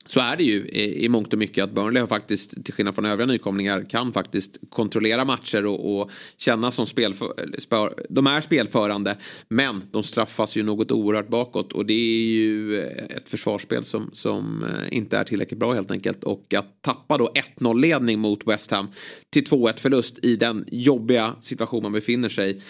[0.06, 2.96] så är det ju i, i mångt och mycket att Burnley har faktiskt, till skillnad
[2.96, 8.42] från övriga nykomlingar, kan faktiskt kontrollera matcher och, och känna som spelför, spör, De är
[8.42, 14.10] spelförande, men de straffas ju något oerhört bakåt och det är ju ett försvarsspel som,
[14.14, 16.24] som eh, inte är tillräckligt bra helt enkelt.
[16.24, 18.88] Och att tappa då 1-0 ledning mot West Ham
[19.30, 22.62] till 2-1 förlust i den jobbiga situation man befinner sig i.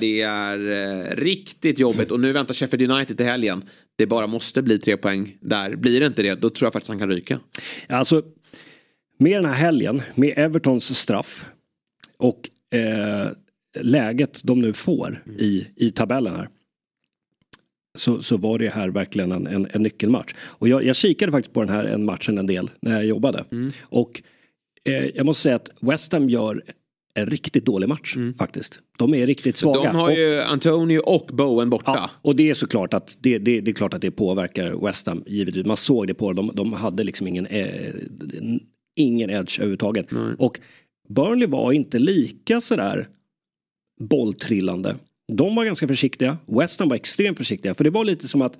[0.00, 3.64] det är eh, riktigt jobbigt och nu väntar Sheffield United till helgen.
[3.96, 5.76] Det bara måste bli tre poäng där.
[5.76, 7.40] Blir det inte det, då tror jag faktiskt han kan ryka.
[7.88, 8.22] Alltså,
[9.18, 11.46] med den här helgen, med Evertons straff
[12.16, 13.28] och eh,
[13.80, 16.48] läget de nu får i, i tabellen här.
[17.98, 20.34] Så, så var det här verkligen en, en, en nyckelmatch.
[20.38, 23.44] Och jag, jag kikade faktiskt på den här en matchen en del när jag jobbade.
[23.80, 24.22] Och
[24.84, 26.62] eh, jag måste säga att West Ham gör
[27.16, 28.80] en riktigt dålig match faktiskt.
[28.98, 29.92] De är riktigt svaga.
[29.92, 31.92] De har Och- ju Antonio och Bowen borta.
[31.94, 35.06] Ja, och det är såklart att det, det, det är klart att det påverkar West
[35.06, 35.66] Ham givetvis.
[35.66, 36.46] Man såg det på dem.
[36.46, 37.94] De, de hade liksom ingen, eh,
[38.96, 40.06] ingen edge överhuvudtaget.
[40.38, 40.60] Och
[41.08, 43.08] Burnley var inte lika sådär
[44.00, 44.96] bolltrillande.
[45.32, 46.38] De var ganska försiktiga.
[46.46, 47.74] West Ham var extremt försiktiga.
[47.74, 48.58] För det var lite som att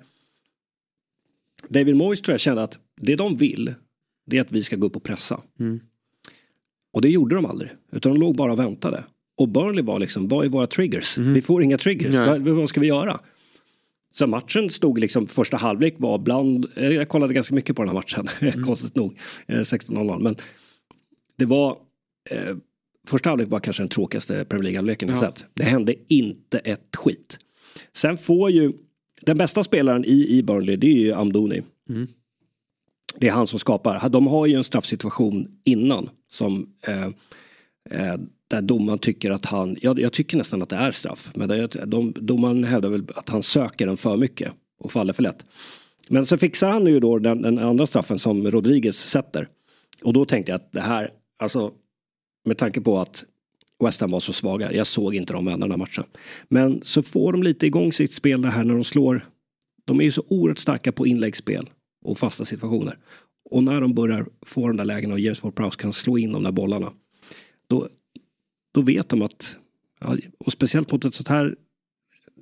[1.69, 3.73] David Moyes tror jag kände att det de vill
[4.25, 5.41] det är att vi ska gå upp och pressa.
[6.93, 7.71] Och det gjorde de aldrig.
[7.91, 9.03] Utan de låg bara och väntade.
[9.37, 11.17] Och Burnley var liksom, vad är våra triggers?
[11.17, 12.13] Vi får inga triggers.
[12.27, 13.19] Vad, vad ska vi göra?
[14.11, 17.89] Så matchen stod liksom, första halvlek var bland, eh, jag kollade ganska mycket på den
[17.89, 18.27] här matchen,
[18.65, 20.19] konstigt nog, eh, 16-0.
[20.19, 20.35] Men
[21.37, 21.77] det var,
[22.29, 22.55] eh,
[23.07, 25.21] första halvlek var kanske den tråkigaste Premier League-halvleken jag Ja.
[25.21, 25.45] sett.
[25.53, 27.39] Det hände inte ett skit.
[27.93, 28.73] Sen får ju,
[29.21, 31.61] den bästa spelaren i, i Burnley det är ju Amdoni.
[33.19, 34.09] Det är han som skapar.
[34.09, 37.05] De har ju en straffsituation innan som eh,
[37.89, 41.31] eh, där domaren tycker att han, jag, jag tycker nästan att det är straff.
[41.35, 45.23] Men det, de, domaren hävdar väl att han söker den för mycket och faller för
[45.23, 45.45] lätt.
[46.09, 49.47] Men så fixar han ju då den, den andra straffen som Rodriguez sätter.
[50.03, 51.71] Och då tänkte jag att det här, alltså
[52.45, 53.25] med tanke på att
[53.83, 56.03] West Ham var så svaga, jag såg inte dem vända den här matchen.
[56.49, 59.25] Men så får de lite igång sitt spel det här när de slår.
[59.85, 61.69] De är ju så oerhört starka på inläggsspel
[62.07, 62.97] och fasta situationer.
[63.49, 66.43] Och när de börjar få de där lägena och James Ward-Prowse kan slå in de
[66.43, 66.93] där bollarna.
[67.67, 67.89] Då,
[68.73, 69.57] då vet de att,
[69.99, 71.55] ja, och speciellt mot ett sånt här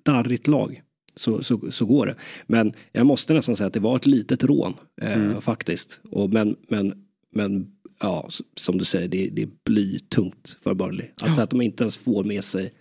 [0.05, 0.81] darrigt lag.
[1.15, 2.15] Så, så, så går det.
[2.47, 5.99] Men jag måste nästan säga att det var ett litet rån eh, faktiskt.
[6.11, 11.07] Och men, men, men ja, som du säger, det, det är blytungt för Burnley.
[11.21, 12.73] Alltså att de inte ens får med sig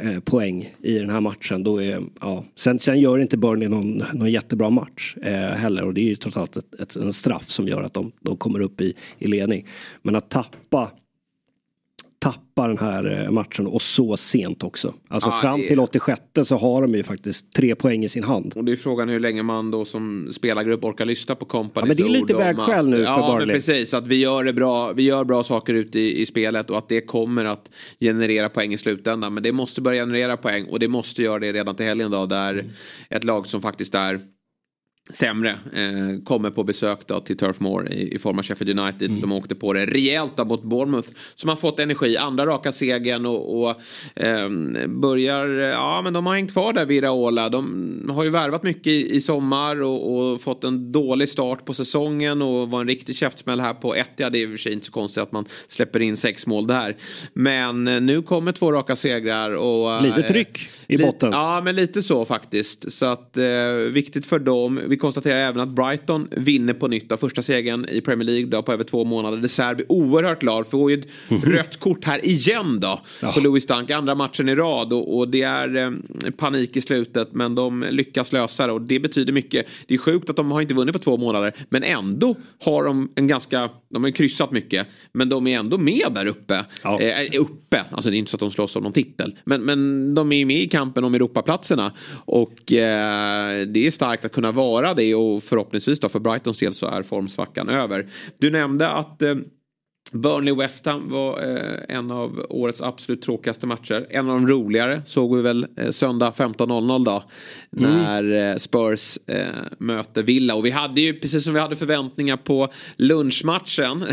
[0.00, 1.62] Eh, poäng i den här matchen.
[1.62, 2.44] Då är, ja.
[2.56, 5.84] sen, sen gör inte Burnley någon, någon jättebra match eh, heller.
[5.84, 8.36] Och det är ju trots allt ett, ett, en straff som gör att de, de
[8.36, 9.66] kommer upp i, i ledning.
[10.02, 10.90] Men att tappa
[12.22, 14.94] tappa den här eh, matchen och så sent också.
[15.08, 18.24] Alltså Ja, fram det- till 86 så har de ju faktiskt tre poäng i sin
[18.24, 18.52] hand.
[18.56, 22.04] Och det är frågan hur länge man då som spelargrupp orkar lyssna på Companys Ja,
[22.04, 23.56] men det är lite vägskäl nu för Ja, men Burnley.
[23.56, 23.94] precis.
[23.94, 26.88] Att vi gör, det bra, vi gör bra saker ute i, i spelet och att
[26.88, 27.70] det kommer att
[28.00, 29.34] generera poäng i slutändan.
[29.34, 32.26] Men det måste börja generera poäng och det måste göra det redan till helgen då.
[32.26, 32.64] Där
[33.10, 34.20] ett lag som faktiskt är
[35.12, 39.08] sämre eh, kommer på besök då till Turf Moor i, i form av Sheffield United
[39.08, 39.20] mm.
[39.20, 41.08] som åkte på det rejält då mot Bournemouth.
[41.34, 43.70] Som har fått energi, andra raka segern och, och
[44.14, 44.48] eh,
[44.88, 47.48] börjar, ja men de har hängt kvar där vid Raola.
[47.48, 51.74] De har ju värvat mycket i, i sommar och, och, fått en dålig start på
[51.74, 54.10] säsongen och var en riktig käftsmäll här på ett.
[54.16, 56.46] Ja det är i och för sig inte så konstigt att man släpper in sex
[56.46, 56.96] mål där.
[57.32, 60.02] Men eh, nu kommer två raka segrar och...
[60.02, 61.32] Lite tryck i botten.
[61.32, 62.92] Ja men lite så faktiskt.
[62.92, 63.44] Så att eh,
[63.92, 64.80] viktigt för dem.
[64.86, 68.62] Vi konstaterar även att Brighton vinner på nytt av första segern i Premier League då,
[68.62, 69.36] på över två månader.
[69.38, 71.06] De Serbi oerhört glad för ju ett
[71.44, 73.00] rött kort här igen då.
[73.22, 73.32] Ja.
[73.32, 75.90] På Louis Dunk, andra matchen i rad och, och det är eh,
[76.36, 79.66] panik i slutet men de lyckas lösa det och det betyder mycket.
[79.86, 83.08] Det är sjukt att de har inte vunnit på två månader men ändå har de
[83.14, 86.64] en ganska, de har kryssat mycket men de är ändå med där uppe.
[86.82, 87.00] Ja.
[87.00, 90.14] Eh, uppe, alltså det är inte så att de slåss om någon titel men, men
[90.14, 91.92] de är med i kampen om Europaplatserna
[92.24, 96.74] och eh, det är starkt att kunna vara det och förhoppningsvis då för Brightons del
[96.74, 98.06] så är formsvackan över.
[98.38, 99.34] Du nämnde att eh,
[100.12, 104.06] Burnley West Ham var eh, en av årets absolut tråkigaste matcher.
[104.10, 107.24] En av de roligare såg vi väl eh, söndag 15.00 då.
[107.76, 107.92] Mm.
[107.92, 109.18] När eh, Spurs
[109.78, 110.54] möter Villa.
[110.54, 114.02] Och vi hade ju precis som vi hade förväntningar på lunchmatchen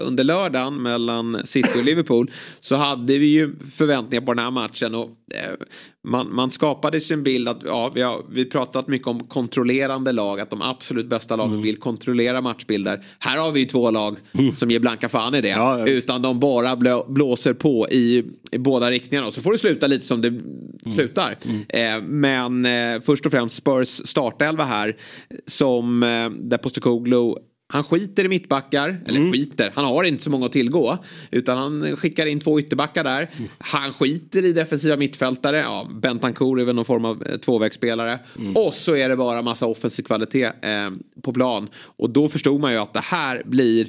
[0.00, 2.30] under lördagen mellan City och Liverpool.
[2.60, 4.94] Så hade vi ju förväntningar på den här matchen.
[4.94, 5.10] Och,
[6.06, 10.40] man, man skapade sin bild att ja, vi har vi pratat mycket om kontrollerande lag.
[10.40, 11.62] Att de absolut bästa lagen mm.
[11.62, 13.00] vill kontrollera matchbilder.
[13.18, 14.52] Här har vi ju två lag mm.
[14.52, 15.48] som ger blanka fan i det.
[15.48, 19.28] Ja, utan de bara blå, blåser på i, i, båda riktningarna.
[19.28, 20.42] Och så får det sluta lite som det mm.
[20.94, 21.38] slutar.
[21.44, 21.64] Mm.
[21.68, 24.96] Eh, men eh, först och främst Spurs startelva här.
[25.46, 27.38] Som eh, där Postecoglou
[27.68, 29.32] han skiter i mittbackar, eller mm.
[29.32, 30.98] skiter, han har inte så många att tillgå.
[31.30, 33.30] Utan han skickar in två ytterbackar där.
[33.36, 33.50] Mm.
[33.58, 38.18] Han skiter i defensiva mittfältare, ja, Bentancourt är väl någon form av eh, tvåvägsspelare.
[38.38, 38.56] Mm.
[38.56, 40.90] Och så är det bara massa offensiv kvalitet eh,
[41.22, 41.68] på plan.
[41.76, 43.88] Och då förstod man ju att det här blir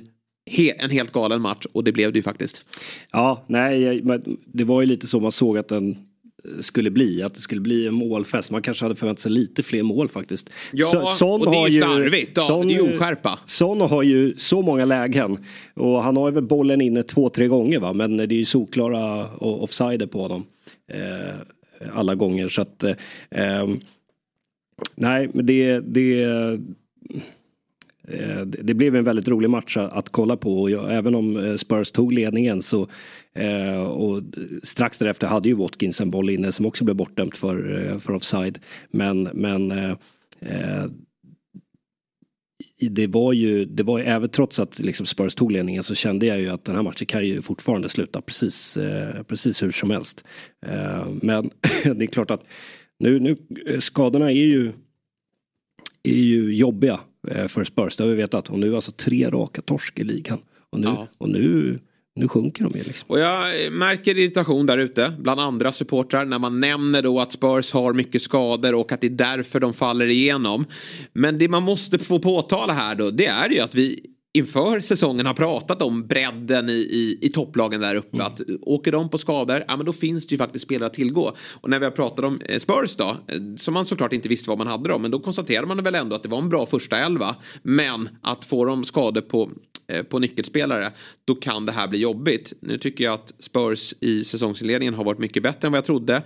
[0.49, 2.65] he en helt galen match och det blev det ju faktiskt.
[3.11, 4.01] Ja, nej,
[4.45, 6.06] det var ju lite så man såg att den
[6.59, 7.23] skulle bli.
[7.23, 8.51] Att det skulle bli en målfest.
[8.51, 10.49] Man kanske hade förväntat sig lite fler mål faktiskt.
[10.73, 12.31] Ja, Son och det är ju slarvigt.
[12.35, 13.39] Ja, Son, det är oskärpa.
[13.45, 15.37] Son har ju så många lägen.
[15.73, 17.93] Och han har ju väl bollen inne två, tre gånger va.
[17.93, 20.45] Men det är ju solklara offsider på honom.
[20.91, 21.35] Eh,
[21.93, 22.49] alla gånger.
[22.49, 22.83] Så att...
[22.83, 23.67] Eh,
[24.95, 25.79] nej, men det...
[25.79, 26.59] det eh,
[28.11, 31.55] Eh, det blev en väldigt rolig match att kolla på och jag, även om eh,
[31.55, 32.87] Spurs tog ledningen så
[33.35, 34.23] eh, och
[34.63, 38.59] strax därefter hade ju Watkins en boll inne som också blev bortdömt för, för offside.
[38.91, 39.73] Men, men
[42.89, 46.25] det var ju, det var ju, även trots att liksom Spurs tog ledningen så kände
[46.25, 48.77] jag ju att den här matchen kan ju fortfarande sluta precis,
[49.27, 50.23] precis hur som helst.
[51.21, 51.49] Men
[51.83, 52.43] det är klart att
[52.99, 53.35] nu, nu
[53.79, 54.71] skadorna är ju,
[56.03, 56.99] är ju jobbiga
[57.47, 58.49] för Spurs, det har vi vetat.
[58.49, 60.39] Och nu alltså tre raka torsk i ligan.
[60.69, 61.07] Och nu, ja.
[61.17, 61.79] och nu
[62.17, 62.83] nu sjunker de ju.
[62.83, 63.09] Liksom.
[63.09, 67.73] Och jag märker irritation där ute bland andra supportrar när man nämner då att Spurs
[67.73, 70.65] har mycket skador och att det är därför de faller igenom.
[71.13, 74.05] Men det man måste få påtala här då det är ju att vi
[74.37, 78.17] inför säsongen har pratat om bredden i, i, i topplagen där uppe.
[78.17, 78.27] Mm.
[78.27, 81.35] Att åker de på skador, ja men då finns det ju faktiskt spelare att tillgå.
[81.61, 84.49] Och när vi har pratat om eh, Spurs då, eh, som man såklart inte visste
[84.49, 86.65] vad man hade då, men då konstaterade man väl ändå att det var en bra
[86.65, 87.35] första elva.
[87.63, 89.51] Men att få de skador på
[89.91, 90.91] Eh, på nyckelspelare
[91.25, 92.53] då kan det här bli jobbigt.
[92.59, 96.23] Nu tycker jag att Spurs i säsongsinledningen har varit mycket bättre än vad jag trodde.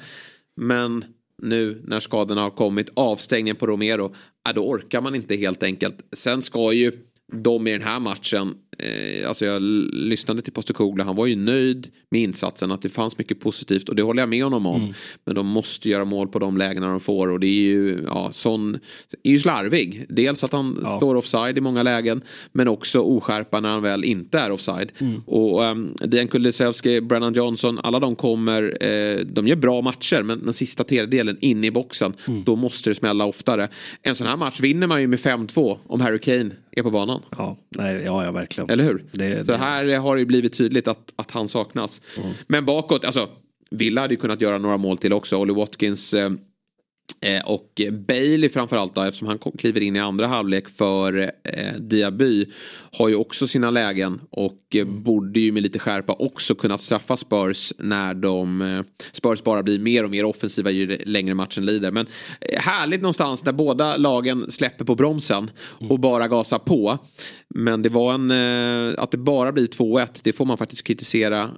[0.55, 1.05] Men
[1.41, 5.95] nu när skadorna har kommit, avstängningen på Romero, ja, då orkar man inte helt enkelt.
[6.15, 6.91] Sen ska ju
[7.31, 9.61] de i den här matchen eh, alltså jag
[9.93, 13.95] lyssnade till Postecoglou, han var ju nöjd med insatsen, att det fanns mycket positivt och
[13.95, 14.81] det håller jag med honom om.
[14.81, 14.93] Mm.
[15.25, 18.29] Men de måste göra mål på de lägena de får och det är ju, ja,
[18.33, 18.79] sån,
[19.23, 20.05] är ju slarvig.
[20.09, 20.97] Dels att han ja.
[20.97, 22.21] står offside i många lägen,
[22.51, 24.91] men också oskärpa när han väl inte är offside.
[24.99, 25.21] Mm.
[25.25, 30.43] Och um, Dejan Kulusevski, Brennan Johnson, alla de kommer, eh, de gör bra matcher, men
[30.43, 32.43] den sista tredjedelen inne i boxen, mm.
[32.43, 33.69] då måste det smälla oftare.
[34.01, 37.21] En sån här match vinner man ju med 5-2 om Harry Kane är på banan.
[37.37, 38.69] Ja, nej, ja, ja verkligen.
[38.69, 39.03] Eller hur?
[39.11, 39.57] Det, så det...
[39.57, 42.01] här har det blivit tydligt att, att han saknas.
[42.17, 42.29] Mm.
[42.47, 43.29] Men bakåt, alltså
[43.69, 45.37] Villa hade ju kunnat göra några mål till också.
[45.37, 46.29] Olly Watkins eh,
[47.21, 52.45] Eh, och Bailey framförallt då, eftersom han kliver in i andra halvlek för eh, Diaby
[52.93, 55.03] har ju också sina lägen och eh, mm.
[55.03, 58.81] borde ju med lite skärpa också kunnat straffa Spurs när de eh,
[59.11, 61.91] Spurs bara blir mer och mer offensiva ju längre matchen lider.
[61.91, 62.07] Men
[62.41, 65.91] eh, härligt någonstans där båda lagen släpper på bromsen mm.
[65.91, 66.97] och bara gasar på.
[67.49, 71.49] Men det var en, eh, att det bara blir 2-1, det får man faktiskt kritisera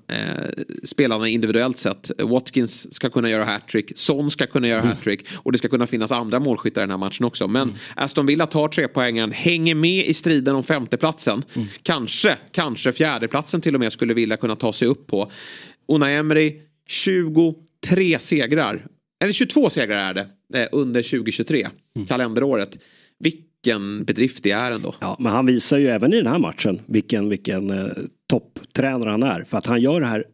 [0.83, 2.11] spelarna individuellt sett.
[2.19, 4.89] Watkins ska kunna göra hattrick, Son ska kunna göra mm.
[4.89, 7.47] hattrick Och det ska kunna finnas andra målskyttar i den här matchen också.
[7.47, 7.75] Men mm.
[7.95, 11.43] Aston Villa tar tre poängen, hänger med i striden om femteplatsen.
[11.53, 11.67] Mm.
[11.83, 15.31] Kanske, kanske fjärdeplatsen till och med skulle vilja kunna ta sig upp på.
[15.87, 18.87] Unai Emery, 23 segrar.
[19.23, 22.07] Eller 22 segrar är det eh, under 2023, mm.
[22.07, 22.79] kalenderåret.
[23.19, 24.95] Vilken bedrift det är ändå.
[24.99, 27.87] Ja, men han visar ju även i den här matchen vilken, vilken eh,
[28.29, 29.43] topptränare han är.
[29.43, 30.25] För att han gör det här,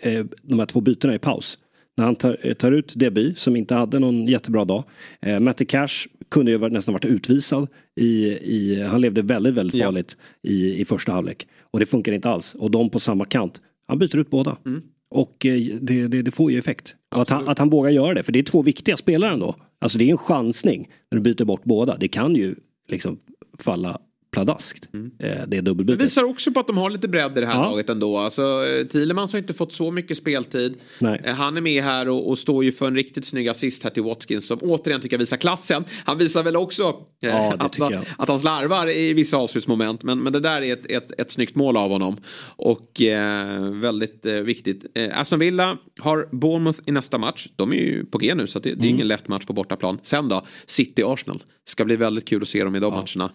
[0.00, 1.58] eh, de här två bytena i paus.
[1.96, 4.84] När han tar, tar ut Deby som inte hade någon jättebra dag.
[5.20, 7.68] Eh, Matty Cash kunde ju nästan varit utvisad.
[8.00, 10.50] I, i, han levde väldigt, väldigt farligt ja.
[10.50, 11.46] i, i första halvlek.
[11.60, 12.54] Och det funkar inte alls.
[12.54, 13.60] Och de på samma kant.
[13.86, 14.56] Han byter ut båda.
[14.66, 14.82] Mm.
[15.10, 16.94] Och eh, det, det, det, får ju effekt.
[17.10, 19.54] Att han, att han vågar göra det, för det är två viktiga spelare ändå.
[19.78, 21.96] Alltså det är en chansning när du byter bort båda.
[21.96, 22.54] Det kan ju
[22.88, 23.18] liksom
[23.58, 24.00] falla
[24.34, 24.88] pladaskt.
[24.94, 25.10] Mm.
[25.18, 25.98] Eh, det är dubbelbyte.
[25.98, 27.70] Det visar också på att de har lite bredd i det här ja.
[27.70, 28.18] laget ändå.
[28.18, 30.74] Alltså, eh, Thielemans har inte fått så mycket speltid.
[30.98, 31.20] Nej.
[31.24, 33.90] Eh, han är med här och, och, står ju för en riktigt snygg assist här
[33.90, 35.84] till Watkins som återigen tycker jag visar klassen.
[36.04, 37.80] Han visar väl också ja, att,
[38.18, 40.02] att han slarvar i vissa avslutsmoment.
[40.02, 42.16] Men, men det där är ett, ett, ett snyggt mål av honom.
[42.56, 44.86] Och eh, väldigt eh, viktigt.
[44.94, 47.48] Eh, Aston Villa har Bournemouth i nästa match.
[47.56, 48.88] De är ju på G nu så det, det är mm.
[48.88, 49.98] ingen lätt match på bortaplan.
[50.02, 51.42] Sen då, City-Arsenal.
[51.66, 53.00] Ska bli väldigt kul att se dem i de ja.
[53.00, 53.32] matcherna.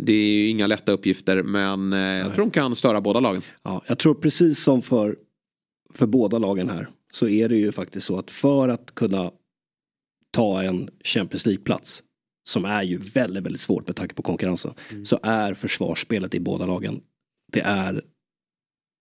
[0.00, 3.42] Det är ju inga lätta uppgifter men eh, jag tror de kan störa båda lagen.
[3.62, 5.16] Ja, jag tror precis som för,
[5.94, 9.30] för båda lagen här så är det ju faktiskt så att för att kunna
[10.30, 12.02] ta en Champions League-plats
[12.48, 15.04] som är ju väldigt, väldigt svårt med tanke på konkurrensen mm.
[15.04, 17.00] så är försvarsspelet i båda lagen
[17.52, 18.02] det är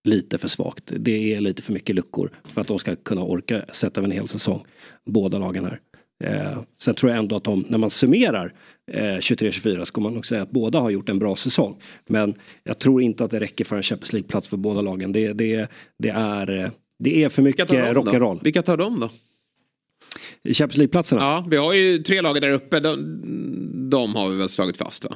[0.04, 0.84] lite för svagt.
[0.98, 4.16] Det är lite för mycket luckor för att de ska kunna orka sätta över en
[4.16, 4.66] hel säsong.
[5.06, 5.80] Båda lagen här.
[6.24, 8.54] Eh, sen tror jag ändå att de, när man summerar
[8.94, 11.82] 23-24 ska man nog säga att båda har gjort en bra säsong.
[12.08, 12.34] Men
[12.64, 15.12] jag tror inte att det räcker för en Champions League-plats för båda lagen.
[15.12, 16.70] Det, det, det, är, eh,
[17.00, 18.40] det är för mycket rock'n'roll.
[18.44, 19.10] Vilka tar de då?
[20.44, 21.22] Champions League-platserna?
[21.22, 22.80] Ja, vi har ju tre lag där uppe.
[22.80, 25.16] De, de, har vi väl slagit fast va?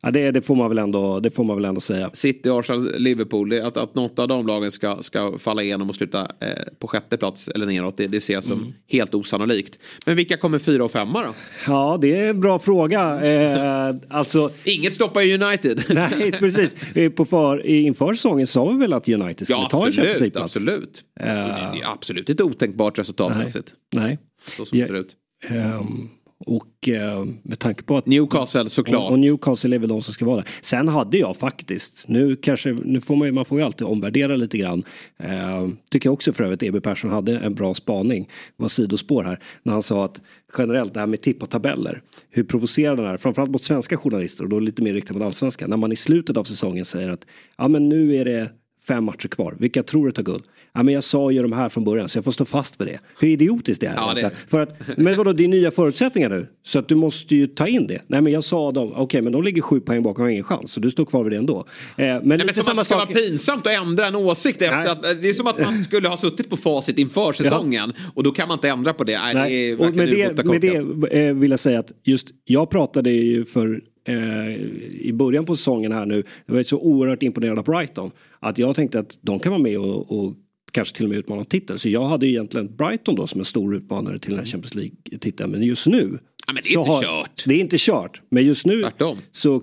[0.00, 2.10] Ja, det, det, får man väl ändå, det får man väl ändå säga.
[2.14, 3.60] City, Arsenal, Liverpool.
[3.60, 7.16] Att, att något av de lagen ska, ska falla igenom och sluta eh, på sjätte
[7.16, 7.96] plats eller neråt.
[7.96, 8.72] Det, det ser jag som mm.
[8.88, 9.78] helt osannolikt.
[10.06, 11.34] Men vilka kommer fyra och femma då?
[11.66, 13.20] Ja, det är en bra fråga.
[13.32, 14.50] Eh, alltså...
[14.64, 15.84] Inget stoppar United.
[15.88, 16.76] nej, precis.
[17.16, 20.56] På för, inför säsongen sa vi väl att United skulle ja, ta en Champions League-plats?
[20.56, 21.02] Absolut.
[21.20, 23.74] Uh, det är absolut inte otänkbart resultatmässigt.
[23.92, 24.04] Nej.
[24.04, 24.18] nej.
[24.44, 25.16] Så som ja, det ser ut.
[25.50, 26.10] Um,
[26.46, 28.06] och eh, med tanke på att...
[28.06, 29.02] Newcastle såklart.
[29.02, 30.48] Och, och, Newcastle är väl de som ska vara där.
[30.62, 34.36] Sen hade jag faktiskt, nu kanske, nu får man ju, man får ju alltid omvärdera
[34.36, 34.84] lite grann.
[35.18, 39.38] Eh, tycker jag också för övrigt EB Persson hade en bra spaning, var sidospår här,
[39.62, 40.20] när han sa att
[40.58, 44.50] generellt det här med tippa tabeller, hur provocerande det är, framförallt mot svenska journalister och
[44.50, 47.26] då lite mer riktat mot allsvenska, när man i slutet av säsongen säger att
[47.58, 48.50] ja men nu är det
[48.88, 49.56] fem matcher kvar.
[49.58, 50.42] Vilka tror du tar guld?
[50.74, 52.84] Ja, men jag sa ju de här från början så jag får stå fast för
[52.84, 52.98] det.
[53.20, 53.94] Hur idiotiskt det är.
[53.96, 56.46] Ja, det För att, men vadå, det är nya förutsättningar nu.
[56.62, 58.02] Så att du måste ju ta in det.
[58.06, 60.32] Nej men jag sa dem, okej okay, men de ligger sju poäng bakom och har
[60.32, 60.72] ingen chans.
[60.72, 61.58] Så du står kvar vid det ändå.
[61.58, 61.64] Eh,
[61.96, 63.08] men Nej, men som att det ska sak...
[63.08, 66.16] vara pinsamt att ändra en åsikt efter att, Det är som att man skulle ha
[66.16, 67.92] suttit på facit inför säsongen.
[67.96, 68.10] Ja.
[68.14, 69.18] Och då kan man inte ändra på det.
[69.18, 69.50] Nej, Nej.
[69.50, 73.10] Det är och med det, med det eh, vill jag säga att just jag pratade
[73.10, 74.54] ju för eh,
[75.00, 76.24] i början på säsongen här nu.
[76.46, 78.10] Jag var så oerhört imponerad av Brighton.
[78.40, 80.34] Att jag tänkte att de kan vara med och, och
[80.72, 81.78] kanske till och med utmana om titel.
[81.78, 85.50] Så jag hade egentligen Brighton då som en stor utmanare till den här Champions League-titeln.
[85.50, 86.18] Men just nu.
[86.46, 87.44] Ja, men det är inte har, kört.
[87.46, 88.20] Det är inte kört.
[88.28, 89.18] Men just nu Tvärtom.
[89.30, 89.62] så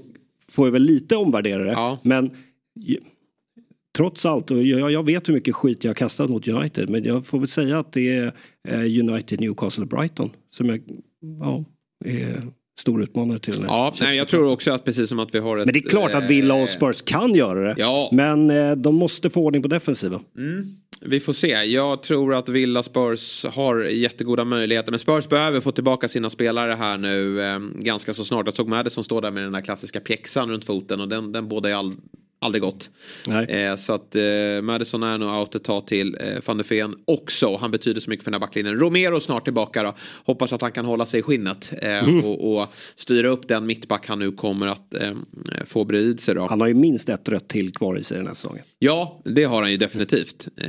[0.51, 1.71] får jag väl lite omvärdera det.
[1.71, 1.99] Ja.
[2.03, 2.31] Men
[3.97, 6.89] trots allt, och jag, jag, vet hur mycket skit jag har kastat mot United.
[6.89, 8.33] Men jag får väl säga att det
[8.67, 10.81] är United, Newcastle och Brighton som jag
[11.41, 11.65] ja,
[12.05, 12.41] är
[12.79, 13.65] stor utmanare till.
[13.67, 15.65] Ja, nej, jag tror också att precis som att vi har ett...
[15.65, 17.75] Men det är klart att Villa och Spurs kan göra det.
[17.77, 18.09] Ja.
[18.11, 20.19] Men eh, de måste få ordning på defensiven.
[20.37, 20.65] Mm.
[21.01, 21.47] Vi får se.
[21.47, 24.91] Jag tror att Villa Spurs har jättegoda möjligheter.
[24.91, 28.45] Men Spurs behöver få tillbaka sina spelare här nu eh, ganska så snart.
[28.45, 31.47] Jag såg Madison stå där med den där klassiska pjäxan runt foten och den, den
[31.47, 31.95] båda all,
[32.41, 32.89] aldrig gått.
[33.47, 34.21] Eh, så att eh,
[34.61, 36.17] Madison är nog out ett tag till.
[36.19, 37.57] Eh, van der Ven också.
[37.57, 38.79] Han betyder så mycket för den här backlinjen.
[38.79, 39.95] Romero snart tillbaka då.
[40.25, 41.73] Hoppas att han kan hålla sig i skinnet.
[41.81, 42.25] Eh, mm.
[42.25, 45.11] och, och, styra upp den mittback han nu kommer att eh,
[45.65, 46.47] få bredvid sig då.
[46.47, 48.63] Han har ju minst ett rött till kvar i sig den här säsongen.
[48.79, 50.47] Ja, det har han ju definitivt.
[50.57, 50.67] Eh,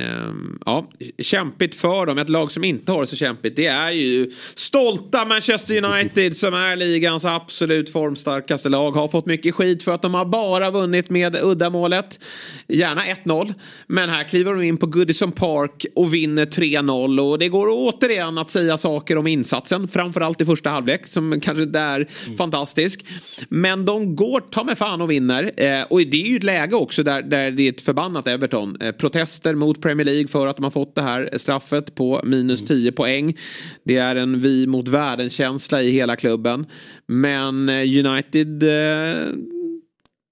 [0.65, 2.17] ja, kämpigt för dem.
[2.17, 6.53] Ett lag som inte har det så kämpigt det är ju stolta Manchester United som
[6.53, 8.91] är ligans absolut formstarkaste lag.
[8.91, 12.19] Har fått mycket skit för att de har bara vunnit med udda målet.
[12.67, 13.53] Gärna 1-0.
[13.87, 17.19] Men här kliver de in på Goodison Park och vinner 3-0.
[17.19, 19.87] Och det går återigen att säga saker om insatsen.
[19.87, 22.37] Framförallt i första halvlek som kanske inte är mm.
[22.37, 23.05] fantastisk.
[23.49, 25.51] Men de går ta med fan och vinner.
[25.57, 28.77] Eh, och det är ju ett läge också där, där det är ett förbannat Everton.
[28.81, 32.65] Eh, protester mot Premier League för att de har fått det här straffet på minus
[32.65, 32.93] 10 mm.
[32.93, 33.37] poäng.
[33.83, 36.65] Det är en vi mot världen-känsla i hela klubben.
[37.07, 39.27] Men eh, United eh,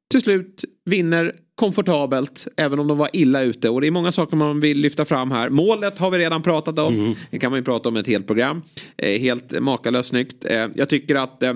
[0.09, 3.69] till slut vinner komfortabelt även om de var illa ute.
[3.69, 5.49] Och det är många saker man vill lyfta fram här.
[5.49, 6.93] Målet har vi redan pratat om.
[6.93, 7.15] Mm.
[7.31, 8.61] Det kan man ju prata om ett helt program.
[8.97, 10.45] Eh, helt makalöst snyggt.
[10.45, 11.53] Eh, jag tycker att eh,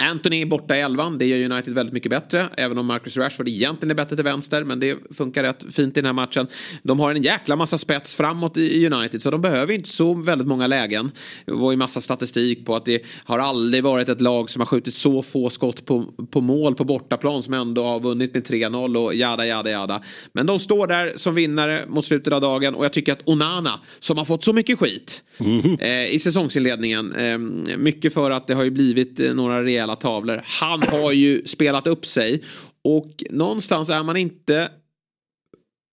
[0.00, 2.48] Anthony är borta i elvan, det gör United väldigt mycket bättre.
[2.56, 6.00] Även om Marcus Rashford egentligen är bättre till vänster, men det funkar rätt fint i
[6.00, 6.46] den här matchen.
[6.82, 10.48] De har en jäkla massa spets framåt i United, så de behöver inte så väldigt
[10.48, 11.10] många lägen.
[11.44, 14.66] Det var ju massa statistik på att det har aldrig varit ett lag som har
[14.66, 18.96] skjutit så få skott på, på mål på bortaplan som ändå har vunnit med 3-0
[18.96, 20.02] och jada, jada, jada.
[20.32, 23.80] Men de står där som vinnare mot slutet av dagen och jag tycker att Onana,
[24.00, 25.78] som har fått så mycket skit mm.
[25.80, 27.38] eh, i säsongsinledningen, eh,
[27.78, 30.40] mycket för att det har ju blivit eh, några rejäla rejäla tavlor.
[30.44, 32.42] Han har ju spelat upp sig.
[32.84, 34.70] Och någonstans är man inte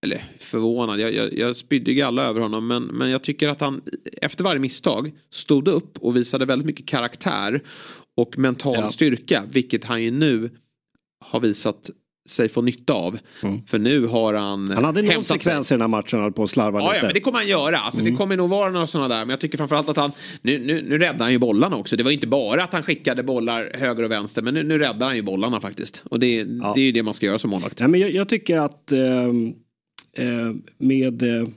[0.03, 3.81] eller förvånad, jag, jag, jag spydde galla över honom men, men jag tycker att han
[4.21, 7.61] efter varje misstag stod upp och visade väldigt mycket karaktär
[8.15, 8.89] och mental ja.
[8.89, 10.49] styrka vilket han ju nu
[11.25, 11.89] har visat
[12.29, 13.17] sig få nytta av.
[13.43, 13.65] Mm.
[13.65, 16.49] För nu har han Han hade någon sekvens i den här matchen han på att
[16.49, 16.97] slarva ja, lite.
[16.97, 17.77] Ja, men det kommer han göra.
[17.77, 18.11] Alltså, mm.
[18.11, 19.19] Det kommer nog vara några sådana där.
[19.19, 20.11] Men jag tycker framförallt att han,
[20.41, 21.95] nu, nu, nu räddar han ju bollarna också.
[21.95, 24.41] Det var inte bara att han skickade bollar höger och vänster.
[24.41, 26.03] Men nu, nu räddar han ju bollarna faktiskt.
[26.09, 26.71] Och det, ja.
[26.75, 27.79] det är ju det man ska göra som målvakt.
[27.79, 28.99] Ja, men jag, jag tycker att eh,
[30.17, 31.47] eh med, eh,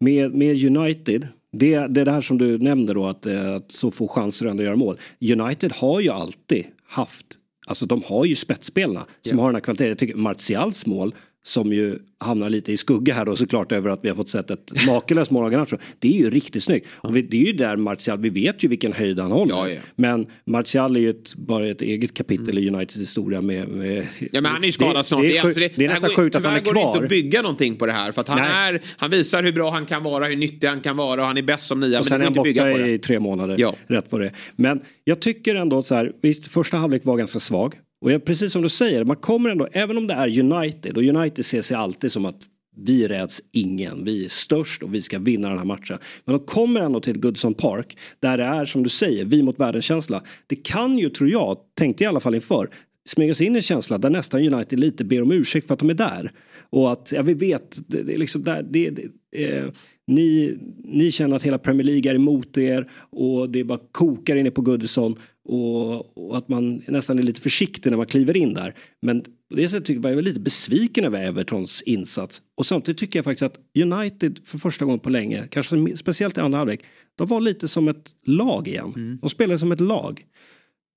[0.00, 3.72] med, med United det, det är det här som du nämnde då att, eh, att
[3.72, 4.98] så få chanser ändå att göra mål.
[5.20, 7.26] United har ju alltid haft
[7.68, 9.40] Alltså de har ju spetsspelarna som yeah.
[9.40, 9.88] har den här kvaliteten.
[9.88, 11.14] Jag tycker Martials mål
[11.44, 14.50] som ju hamnar lite i skugga här då såklart över att vi har fått sett
[14.50, 15.76] ett makalöst mål av Garnacho.
[15.98, 16.86] Det är ju riktigt snyggt.
[16.90, 19.54] Och vi, det är ju där Martial, vi vet ju vilken höjd han håller.
[19.54, 19.80] Ja, ja.
[19.96, 22.64] Men Martial är ju ett, bara ett eget kapitel mm.
[22.64, 25.22] i Uniteds historia med, med, Ja men han är ju skadad snart.
[25.22, 26.72] Det, är, det, det är nästan sjukt att han är kvar.
[26.74, 28.12] går inte att bygga någonting på det här.
[28.12, 30.96] För att han, är, han visar hur bra han kan vara, hur nyttig han kan
[30.96, 31.98] vara och han är bäst som nia.
[31.98, 33.56] Och sen är han borta i tre månader.
[33.58, 33.74] Ja.
[33.86, 34.32] Rätt på det.
[34.56, 37.74] Men jag tycker ändå så här, visst första halvlek var ganska svag.
[38.00, 41.02] Och jag, precis som du säger, man kommer ändå, även om det är United och
[41.02, 42.42] United ser sig alltid som att
[42.76, 45.98] vi räds ingen, vi är störst och vi ska vinna den här matchen.
[46.24, 49.60] Men de kommer ändå till Goodson Park där det är som du säger, vi mot
[49.60, 50.22] världen-känsla.
[50.46, 52.70] Det kan ju, tror jag, tänkte jag i alla fall inför,
[53.08, 55.80] smyga sig in i en känsla där nästan United lite ber om ursäkt för att
[55.80, 56.32] de är där.
[56.70, 59.70] Och att, ja vi vet, det, det är liksom där, det, det eh,
[60.06, 64.50] ni, ni känner att hela Premier League är emot er och det bara kokar inne
[64.50, 68.74] på Goodison och, och, att man nästan är lite försiktig när man kliver in där.
[69.02, 72.42] Men på det sättet tycker jag var lite besviken över Evertons insats.
[72.56, 76.40] Och samtidigt tycker jag faktiskt att United för första gången på länge, kanske speciellt i
[76.40, 76.80] andra halvlek,
[77.16, 78.92] de var lite som ett lag igen.
[78.96, 79.18] Mm.
[79.20, 80.24] De spelade som ett lag.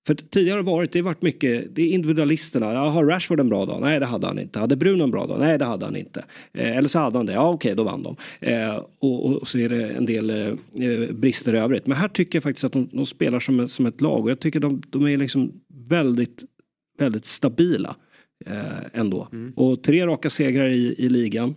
[0.07, 2.65] För tidigare har det varit, det har varit mycket, det är individualisterna.
[2.65, 3.81] har Rashford en bra dag?
[3.81, 4.59] Nej, det hade han inte.
[4.59, 5.39] Hade Bruno en bra dag?
[5.39, 6.25] Nej, det hade han inte.
[6.53, 7.33] Eh, eller så hade han det.
[7.33, 8.15] Ja, okej, då vann de.
[8.39, 11.87] Eh, och, och, så är det en del eh, brister i övrigt.
[11.87, 14.23] Men här tycker jag faktiskt att de, de spelar som, som ett lag.
[14.23, 15.51] Och jag tycker de, de är liksom
[15.87, 16.43] väldigt,
[16.97, 17.95] väldigt stabila
[18.45, 19.27] eh, ändå.
[19.31, 19.53] Mm.
[19.55, 21.55] Och tre raka segrar i, i ligan.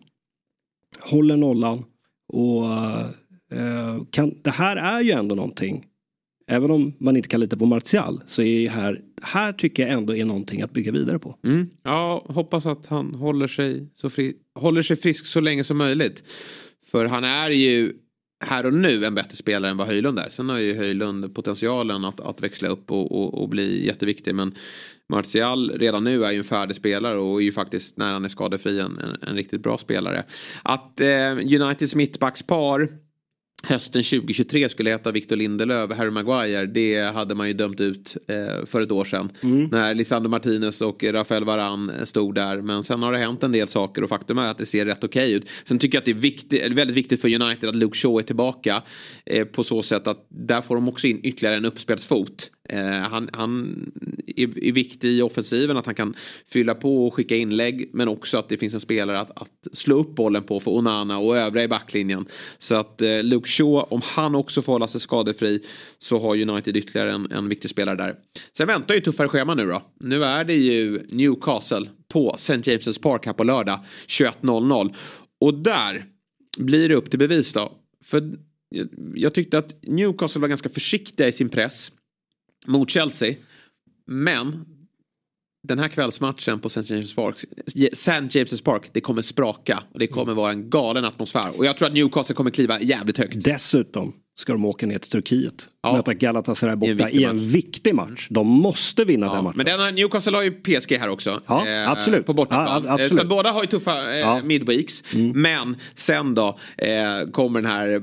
[1.01, 1.85] Håller nollan.
[2.29, 2.65] Och
[3.59, 5.85] eh, kan, det här är ju ändå någonting
[6.47, 10.17] Även om man inte kan lita på Martial så är här, här tycker jag ändå
[10.17, 11.39] är någonting att bygga vidare på.
[11.45, 11.67] Mm.
[11.83, 16.25] Ja, hoppas att han håller sig, så fri, håller sig frisk så länge som möjligt.
[16.91, 17.93] För han är ju
[18.45, 20.29] här och nu en bättre spelare än vad Höjlund är.
[20.29, 24.35] Sen har ju Höjlund potentialen att, att växla upp och, och, och, bli jätteviktig.
[24.35, 24.55] Men
[25.09, 28.29] Martial redan nu är ju en färdig spelare och är ju faktiskt när han är
[28.29, 30.25] skadefri en, en, en riktigt bra spelare.
[30.63, 32.89] Att eh, Uniteds mittbackspar
[33.63, 36.67] hösten 2023 skulle heta Victor Lindelöf, Harry Maguire.
[36.67, 39.33] Det hade man ju dömt ut eh, för ett år sedan.
[39.43, 39.65] Mm.
[39.65, 42.61] När Lisandro Martinez och Rafael Varan stod där.
[42.61, 45.05] Men sen har det hänt en del saker och faktum är att det ser rätt
[45.05, 45.49] okej okay ut.
[45.65, 48.23] Sen tycker jag att det är viktigt, väldigt viktigt för United att Luke Shaw är
[48.23, 48.83] tillbaka.
[49.27, 52.51] Eh, på så sätt att där får de också in ytterligare en uppspelsfot.
[52.69, 53.85] Eh, han, han
[54.37, 56.15] är, är, viktig i offensiven, att han kan
[56.47, 57.91] fylla på och skicka inlägg.
[57.93, 61.19] Men också att det finns en spelare att, att slå upp bollen på för Onana
[61.19, 62.27] och övriga i backlinjen.
[62.59, 65.61] Så att eh, Luke Shaw, om han också får hålla sig skadefri
[65.99, 68.15] så har United ytterligare en, en viktig spelare där.
[68.57, 69.83] Sen väntar ju tuffare schema nu då.
[70.01, 72.57] Nu är det ju Newcastle på St.
[72.57, 74.95] James' Park här på lördag 21.00.
[75.41, 76.07] Och där
[76.59, 77.73] blir det upp till bevis då.
[78.05, 78.33] För
[78.69, 81.93] jag, jag tyckte att Newcastle var ganska försiktiga i sin press
[82.67, 83.35] mot Chelsea.
[84.07, 84.65] Men
[85.69, 86.95] den här kvällsmatchen på St.
[86.95, 87.37] James Park,
[87.93, 88.39] St.
[88.39, 91.59] James Park, det kommer spraka och det kommer vara en galen atmosfär.
[91.59, 93.45] Och jag tror att Newcastle kommer kliva jävligt högt.
[93.45, 95.69] Dessutom ska de åka ner till Turkiet.
[95.83, 95.93] Ja.
[95.93, 97.45] Möta Galatasaray borta I en viktig i en match.
[97.55, 98.27] viktig match.
[98.31, 99.57] De måste vinna den Ja, matchen.
[99.57, 101.41] men den har, Newcastle har ju PSG här också.
[101.47, 102.27] Ja, absolut.
[102.27, 102.85] På bortaplan.
[102.87, 103.13] Ja, absolut.
[103.13, 104.35] Eh, Så båda har ju tuffa eh, Ja.
[104.35, 104.47] Mm.
[104.47, 105.05] midweeks.
[105.35, 108.01] Men sen då eh, kommer den här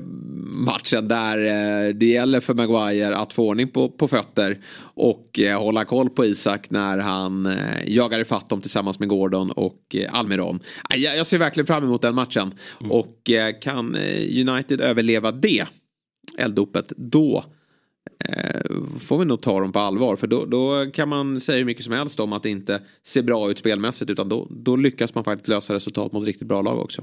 [0.66, 4.58] matchen där eh, det gäller för Maguire att få ordning på, på fötter.
[4.94, 7.54] Och eh, hålla koll på Isak när han eh,
[7.86, 10.60] jagar ifatt dem tillsammans med Gordon och eh, Almiron.
[10.96, 12.54] Jag, jag ser verkligen fram emot den matchen.
[12.80, 12.92] Mm.
[12.92, 15.64] Och eh, kan eh, United överleva det
[16.38, 17.44] elddopet då
[18.28, 20.16] eh, får vi nog ta dem på allvar.
[20.16, 23.22] För då, då kan man säga hur mycket som helst om att det inte ser
[23.22, 24.10] bra ut spelmässigt.
[24.10, 27.02] Utan då, då lyckas man faktiskt lösa resultat mot riktigt bra lag också.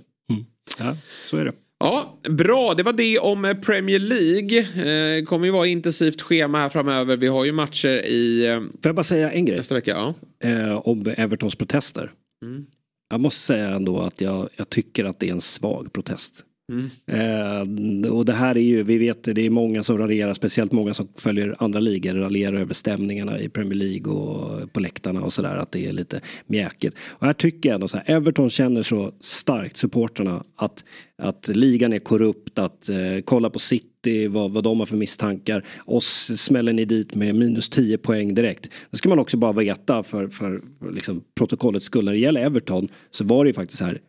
[0.80, 1.54] Ja, så är det.
[1.80, 2.74] Ja, bra.
[2.74, 4.60] Det var det om eh, Premier League.
[4.60, 7.18] Eh, kommer ju vara intensivt schema här framöver.
[7.18, 9.92] Vi har ju matcher i eh, Får jag bara säga en grej nästa vecka.
[9.92, 10.14] Ja.
[10.50, 12.12] eh, om Evertons protester.
[12.46, 12.66] Mm.
[13.10, 16.46] Jag måste säga ändå att jag, jag tycker att det är en svag protest.
[16.70, 16.90] Mm.
[17.06, 20.94] Eh, och det här är ju, vi vet det, är många som raljerar, speciellt många
[20.94, 25.56] som följer andra ligor, raljerar över stämningarna i Premier League och på läktarna och sådär,
[25.56, 26.96] att det är lite mjäkigt.
[27.10, 30.84] Och här tycker jag ändå så här, Everton känner så starkt, supporterna, att,
[31.18, 35.66] att ligan är korrupt, att eh, kolla på City, vad, vad de har för misstankar.
[35.86, 38.70] Oss smäller ni dit med minus 10 poäng direkt.
[38.92, 40.62] Det ska man också bara veta för, för
[40.92, 42.06] liksom, protokollets skull.
[42.06, 44.00] När det gäller Everton så var det ju faktiskt så här,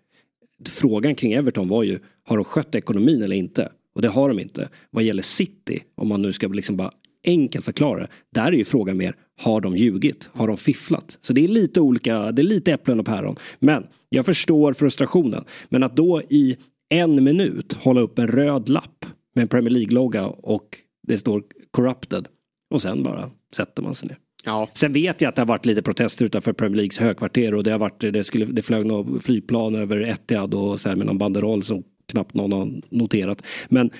[0.69, 3.73] frågan kring Everton var ju, har de skött ekonomin eller inte?
[3.95, 4.69] Och det har de inte.
[4.91, 6.91] Vad gäller City, om man nu ska liksom bara
[7.25, 10.31] enkelt förklara det, där är ju frågan mer, har de ljugit?
[10.33, 11.19] Har de fifflat?
[11.21, 13.37] Så det är lite olika, det är lite äpplen och päron.
[13.59, 15.45] Men jag förstår frustrationen.
[15.69, 16.57] Men att då i
[16.89, 22.29] en minut hålla upp en röd lapp med en Premier League-logga och det står corrupted
[22.71, 24.19] och sen bara sätter man sig ner.
[24.45, 24.69] Ja.
[24.75, 27.71] Sen vet jag att det har varit lite protester utanför Premier Leagues högkvarter och det
[27.71, 31.19] har varit, det, skulle, det flög något flygplan över Etihad och så här med någon
[31.19, 33.43] banderoll som knappt någon har noterat.
[33.69, 33.91] Men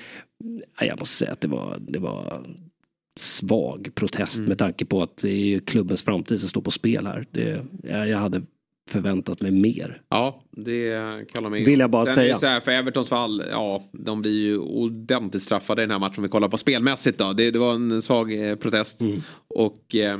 [0.79, 2.45] jag måste säga att det var, det var
[3.19, 4.49] svag protest Mm.
[4.49, 7.25] med tanke på att det är klubbens framtid som står på spel här.
[7.31, 8.41] Det, jag, jag hade
[8.89, 10.01] förväntat mig mer.
[10.09, 11.63] Ja, det kallar mig.
[11.63, 12.39] Vill jag bara Sen är säga.
[12.39, 16.13] Så här, för Evertons fall, ja, de blir ju ordentligt straffade i den här matchen
[16.17, 17.33] om vi kollar på spelmässigt då.
[17.33, 19.01] Det, det var en svag eh, protest.
[19.01, 19.21] Mm.
[19.47, 20.19] Och eh,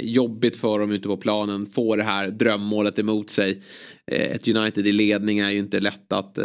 [0.00, 1.66] jobbigt för dem ute på planen.
[1.66, 3.62] Få det här drömmålet emot sig.
[4.06, 6.44] Eh, ett United i ledning är ju inte lätt att eh,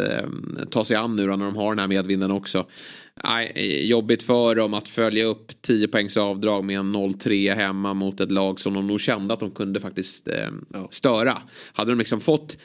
[0.70, 2.66] ta sig an nu då, när de har den här medvinden också.
[3.24, 7.94] Nej, eh, jobbigt för dem att följa upp 10 poängs avdrag med en 0-3 hemma
[7.94, 10.50] mot ett lag som de nog kände att de kunde faktiskt eh,
[10.90, 11.38] störa.
[11.72, 12.56] Hade de liksom fått,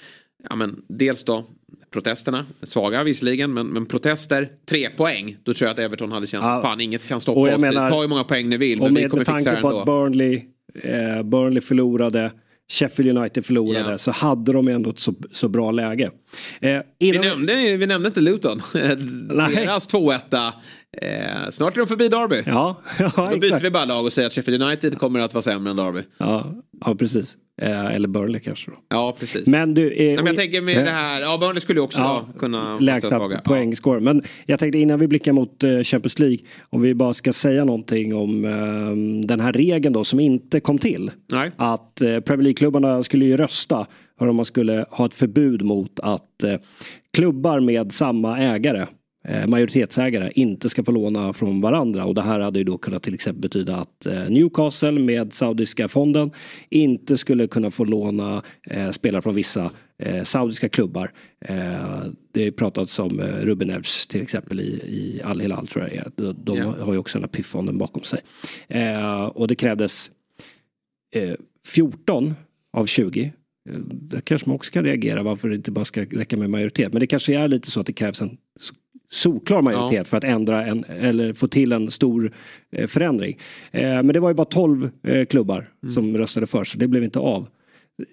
[0.50, 1.46] ja men dels då
[1.92, 5.38] protesterna, svaga visserligen, men, men protester, tre poäng.
[5.44, 6.62] Då tror jag att Everton hade känt, Ja.
[6.62, 7.62] fan inget kan stoppa oss.
[7.62, 9.68] menar- Ta hur många poäng ni vill, Och men vi med, kommer med tanke på
[9.68, 9.80] ändå.
[9.80, 10.42] att Burnley,
[10.84, 12.32] eh, Burnley förlorade,
[12.72, 13.98] Sheffield United förlorade, Ja.
[13.98, 16.12] så hade de ändå ett så, så bra läge.
[16.62, 18.62] Eh, Vi nämnde, vi nämnde inte Luton.
[18.74, 20.54] Deras 2-1.
[21.02, 22.44] Eh, snart är de förbi Derby.
[22.46, 23.64] ja, ja Då byter exakt.
[23.64, 26.02] vi bara lag och säger att Sheffield United kommer att vara sämre än Derby.
[26.18, 26.54] Ja,
[26.86, 27.38] ja, precis.
[27.62, 28.78] Eh, eller Burnley kanske då.
[28.90, 29.48] Ja, precis.
[29.48, 29.92] Men du...
[29.94, 32.80] Eh, Nej, men jag tänker med det här, ja Burnley skulle ju också Ja, kunna
[32.80, 34.00] lägsta poängscore.
[34.00, 36.38] Men jag tänkte innan vi blickar mot eh, Champions League,
[36.70, 40.78] om vi bara ska säga någonting om eh, den här regeln då som inte kom
[40.78, 41.12] till.
[41.32, 41.52] Nej.
[41.58, 43.88] Att eh, Premier League-klubbarna skulle ju rösta
[44.30, 46.56] om man skulle ha ett förbud mot att eh,
[47.14, 48.88] klubbar med samma ägare eh,
[49.48, 53.14] majoritetsägare inte ska få låna från varandra och det här hade ju då kunnat till
[53.14, 56.32] exempel betyda att eh, Newcastle med saudiska fonden
[56.70, 59.72] inte skulle kunna få låna eh, spelare från vissa
[60.04, 61.12] eh, saudiska klubbar.
[61.46, 61.56] Eh,
[62.32, 65.90] det har ju pratats om eh, Ruben Neves till exempel i, i Al Hilal tror
[65.94, 66.12] jag.
[66.16, 66.76] De, de Ja.
[66.80, 68.20] har ju också den här PIF-fonden bakom sig.
[68.68, 70.12] Eh, och det krävdes
[71.16, 71.34] eh,
[71.68, 72.34] 14
[72.78, 73.34] av 20
[73.70, 76.94] Eh, Där kanske man också kan reagera varför det inte bara ska räcka med majoritet.
[76.94, 78.38] Men det kanske är lite så att det krävs en
[79.14, 80.04] solklar majoritet Ja.
[80.04, 82.32] för att ändra en, eller få till en stor
[82.72, 83.40] eh, förändring.
[83.72, 85.94] Eh, men det var ju bara 12 eh, klubbar Mm.
[85.94, 87.48] som röstade för så det blev inte av.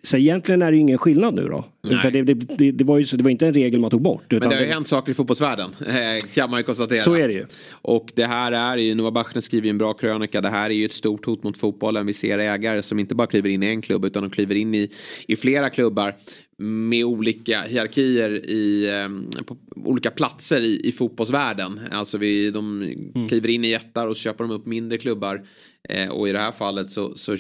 [0.03, 1.65] Så egentligen är det ju ingen skillnad nu då.
[2.13, 2.23] Det,
[2.59, 4.25] det, det, var ju så, det var inte en regel man tog bort.
[4.31, 5.71] Men det har ju hänt saker i fotbollsvärlden,
[6.35, 6.99] kan man ju konstatera.
[7.03, 7.47] Så är det ju.
[7.71, 10.75] Och det här är ju, Noah Bachner skriver ju en bra krönika, det här är
[10.75, 12.07] ju ett stort hot mot fotbollen.
[12.07, 14.75] Vi ser ägare som inte bara kliver in i en klubb utan de kliver in
[14.75, 14.91] i,
[15.29, 16.15] i flera klubbar
[16.63, 21.81] med olika hierarkier i, eh, på olika platser i, i fotbollsvärlden.
[21.91, 22.95] Alltså vi, de
[23.29, 25.47] kliver in i jättar och köper de upp mindre klubbar.
[25.89, 27.37] Eh, och i det här fallet så, så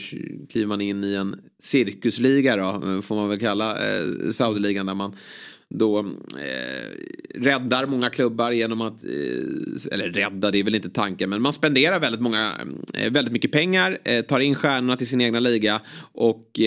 [0.48, 4.94] kliver man in i en cirkusliga då, eh, får man väl kalla eh, Saudiligan där
[4.94, 5.16] man
[5.74, 6.04] då eh,
[7.34, 11.52] räddar många klubbar genom att, eh, eller rädda det är väl inte tanken, men man
[11.52, 12.50] spenderar väldigt, många,
[12.94, 15.80] eh, väldigt mycket pengar, eh, tar in stjärnorna till sin egna liga
[16.12, 16.64] och eh,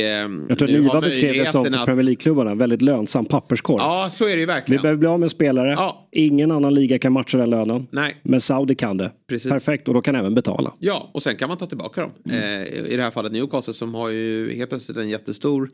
[0.49, 3.77] Jag tror att Niva beskrev det som för Premier League-klubbarna, väldigt lönsam papperskorg.
[3.81, 4.79] Ja, så är det ju verkligen.
[4.79, 6.09] Vi behöver bli av med spelare, Ja.
[6.11, 7.87] ingen annan liga kan matcha den lönen.
[7.91, 8.15] Nej.
[8.23, 9.11] Men Saudi kan det.
[9.29, 9.51] Precis.
[9.51, 10.73] Perfekt, och då kan även betala.
[10.79, 12.11] Ja, och sen kan man ta tillbaka dem.
[12.25, 12.37] Mm.
[12.39, 15.69] Eh, I det här fallet Newcastle som har ju helt plötsligt en jättestor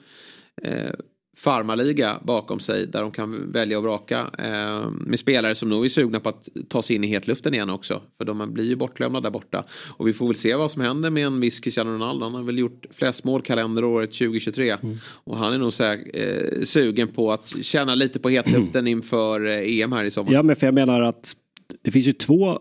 [1.37, 5.85] farmarliga farmaliga bakom sig där de kan välja och vraka eh, med spelare som nog
[5.85, 8.01] är sugna på att ta sig in i hetluften igen också.
[8.17, 9.65] För de blir ju bortglömda där borta.
[9.97, 12.25] Och vi får väl se vad som händer med en viss Cristiano Ronaldo.
[12.25, 14.69] Han har väl gjort flest mål kalenderåret 2023.
[14.69, 14.97] Mm.
[15.03, 19.47] Och han är nog så här, eh, sugen på att känna lite på hetluften inför
[19.47, 20.33] eh, EM här i sommar.
[20.33, 21.35] Ja, men för jag menar att
[21.81, 22.59] det finns ju två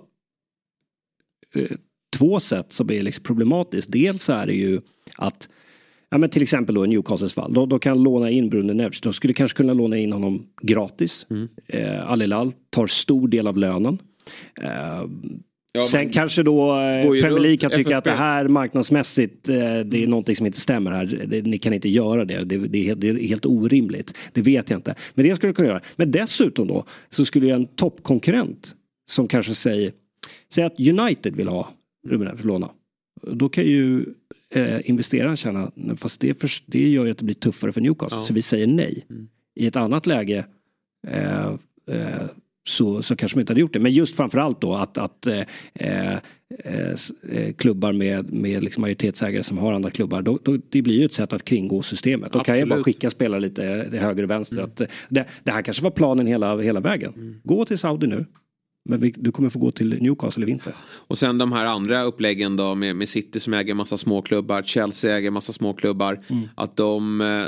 [1.55, 1.77] eh,
[2.17, 3.93] två sätt som är liksom problematiskt.
[3.93, 4.81] Dels så är det ju
[5.17, 5.49] att
[6.11, 7.53] Ja men till exempel då i Newcastles fall.
[7.53, 9.01] Då, då kan låna in Bruno Neves.
[9.01, 11.27] De skulle kanske kunna låna in honom gratis.
[11.31, 11.49] Mm.
[11.67, 13.99] Eh, Al Hilal tar stor del av lönen.
[14.63, 15.03] Eh,
[15.73, 18.23] Ja, Sen kanske då eh, Premier League kan tycka att det FFP.
[18.25, 19.55] här marknadsmässigt, eh,
[19.85, 21.27] det är någonting som inte stämmer här.
[21.29, 22.45] Det, ni kan inte göra det.
[22.45, 24.15] Det, det, är, helt- det är helt orimligt.
[24.33, 24.95] Det vet jag inte.
[25.15, 25.81] Men det skulle jag kunna göra.
[25.97, 28.75] Men dessutom då så skulle ju en toppkonkurrent
[29.11, 29.93] som kanske säger,
[30.55, 31.69] säg att United vill ha
[32.09, 32.71] Ruben Neves låna.
[33.33, 34.05] Då kan ju
[34.55, 38.19] eh, investeraren känna, fast det, för, det gör ju att det blir tuffare för Newcastle.
[38.19, 38.23] Ja.
[38.23, 39.07] Så vi säger nej.
[39.11, 39.29] Mm.
[39.55, 40.45] I ett annat läge
[41.07, 41.47] eh,
[41.91, 42.27] eh,
[42.69, 43.79] så, så kanske man inte hade gjort det.
[43.79, 45.43] Men just framförallt då att, att eh,
[45.75, 46.13] eh,
[46.65, 51.05] eh, klubbar med, med liksom majoritetsägare som har andra klubbar, då, då, det blir ju
[51.05, 52.33] ett sätt att kringå systemet.
[52.33, 54.63] Då kan jag bara skicka spelare lite höger och vänster.
[54.63, 57.41] Att, eh, det, det här kanske var planen hela, hela vägen.
[57.45, 58.27] Gå till Saudi nu.
[58.85, 60.75] Men vi, du kommer få gå till Newcastle i vinter.
[60.89, 65.17] Och sen de här andra uppläggen då med, med City som äger massa småklubbar, Chelsea
[65.17, 66.21] äger massa småklubbar.
[66.29, 66.49] Mm.
[66.55, 67.45] Att de, eh,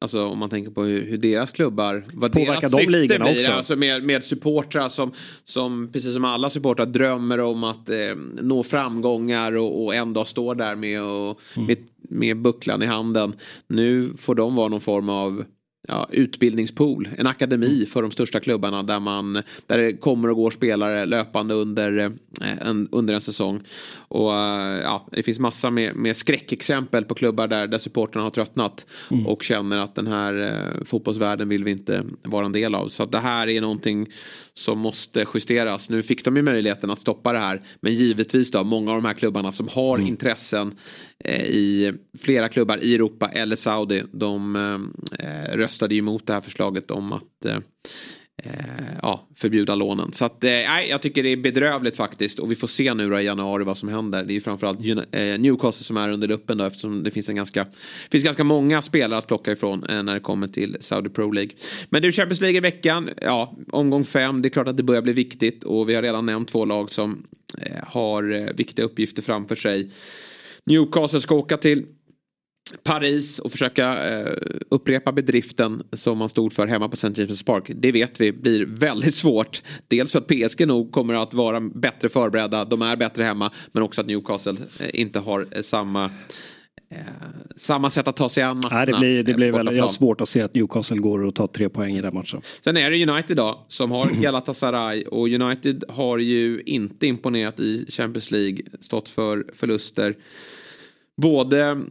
[0.00, 3.22] alltså om man tänker på hur, hur deras klubbar, vad Påverkar deras de syfte blir.
[3.22, 3.52] också?
[3.52, 5.12] Alltså med, med supportrar som,
[5.44, 7.96] som, precis som alla supportrar drömmer om att eh,
[8.42, 11.66] nå framgångar och, och en dag står där med, och, Mm.
[11.66, 13.32] med, med bucklan i handen.
[13.66, 15.44] Nu får de vara någon form av
[15.90, 19.32] ja, utbildningspool, en akademi för de största klubbarna där, man,
[19.66, 23.60] där det kommer och går spelare löpande under, eh, en, under en säsong.
[24.08, 28.30] Och eh, ja, det finns massa med, med skräckexempel på klubbar där, där supporterna har
[28.30, 28.86] tröttnat
[29.26, 32.88] och känner att den här eh, fotbollsvärlden vill vi inte vara en del av.
[32.88, 34.08] Så det här är någonting
[34.60, 35.90] som måste justeras.
[35.90, 39.04] Nu fick de ju möjligheten att stoppa det här, men givetvis då många av de
[39.08, 40.74] här klubbarna som har intressen
[41.24, 44.56] eh, i flera klubbar i Europa eller Saudi, de
[45.18, 47.58] eh, röstade ju emot det här förslaget om att eh,
[48.44, 48.52] Eh,
[49.02, 50.12] ja, förbjuda lånen.
[50.12, 52.38] Så att, eh, nej, jag tycker det är bedrövligt faktiskt.
[52.38, 54.24] Och vi får se nu då i januari vad som händer.
[54.24, 57.36] Det är ju framförallt eh, Newcastle som är under luppen då eftersom det finns en
[57.36, 57.66] ganska,
[58.10, 61.52] finns ganska många spelare att plocka ifrån eh, när det kommer till Saudi Pro League.
[61.88, 65.02] Men du, Champions League i veckan, ja, omgång fem, det är klart att det börjar
[65.02, 67.26] bli viktigt och vi har redan nämnt två lag som
[67.58, 69.90] eh, har eh, viktiga uppgifter framför sig.
[70.64, 71.86] Newcastle ska åka till
[72.82, 74.36] Paris och försöka eh,
[74.68, 77.08] upprepa bedriften som man stod för hemma på St.
[77.08, 77.70] James' Park.
[77.74, 79.62] Det vet vi blir väldigt svårt.
[79.88, 83.82] Dels för att PSG nog kommer att vara bättre förberedda, de är bättre hemma, men
[83.82, 86.04] också att Newcastle eh, inte har eh, samma
[86.90, 86.98] eh,
[87.56, 88.76] samma sätt att ta sig an matcherna.
[88.76, 91.24] Nej, det blir, det eh, blir väl, jag har svårt att se att Newcastle går
[91.24, 92.40] och tar tre poäng i den matchen.
[92.64, 97.86] Sen är det United då som har Galatasaray och United har ju inte imponerat i
[97.90, 98.62] Champions League.
[98.80, 100.14] Stått för förluster.
[101.20, 101.82] Både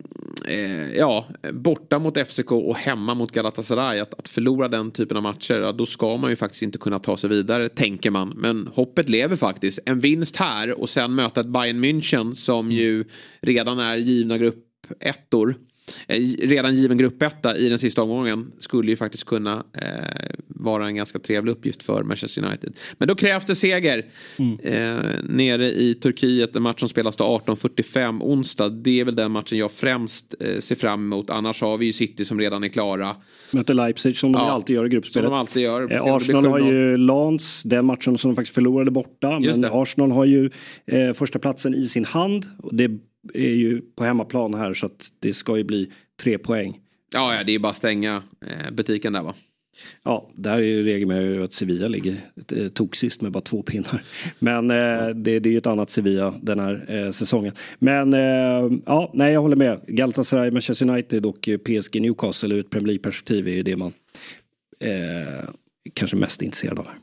[0.48, 4.00] eh, ja, borta mot FCK och hemma mot Galatasaray.
[4.00, 7.00] Att, att förlora den typen av matcher, ja, då ska man ju faktiskt inte kunna
[7.00, 8.30] ta sig vidare, tänker man.
[8.30, 9.80] Men hoppet lever faktiskt.
[9.86, 13.06] En vinst här och sen möta ett Bayern München som ju
[13.42, 15.56] redan är givna gruppettor.
[16.08, 20.96] Eh, redan given gruppetta i den sista omgången skulle ju faktiskt kunna eh, vara en
[20.96, 22.74] ganska trevlig uppgift för Manchester United.
[22.98, 24.06] Men då krävs det seger.
[24.64, 24.76] Eh,
[25.24, 28.70] nere i Turkiet, en match som spelas då 18.45 onsdag.
[28.70, 31.30] Det är väl den matchen jag främst eh, ser fram emot.
[31.30, 33.16] Annars har vi ju City som redan är klara.
[33.52, 35.30] Möter Leipzig som de Ja, alltid gör i Som gruppspelet.
[35.30, 35.92] de alltid gör.
[35.92, 36.72] Eh, Arsenal har 7-0.
[36.72, 39.40] ju Lans, den matchen som de faktiskt förlorade borta.
[39.42, 39.70] Just Men det.
[39.82, 40.50] Arsenal har ju
[40.86, 42.46] eh, första platsen i sin hand.
[42.72, 42.90] Det
[43.34, 45.92] är ju på hemmaplan här så att det ska ju bli
[46.22, 46.80] tre poäng.
[47.14, 49.34] Ja, ja, det är bara att stänga eh, butiken där va.
[50.04, 52.16] Ja, där är ju regeln med att Sevilla ligger
[52.56, 54.04] eh, tog sist med bara två pinnar.
[54.40, 57.54] Men eh, det, det är ju ett annat Sevilla den här eh, säsongen.
[57.80, 59.82] Men eh, ja, nej jag håller med.
[59.88, 63.94] Galatasaray, Manchester United och eh, PSG Newcastle ur ett Premier League-perspektiv är ju det man
[65.94, 66.88] kanske mest intresserad av.
[66.88, 66.98] här.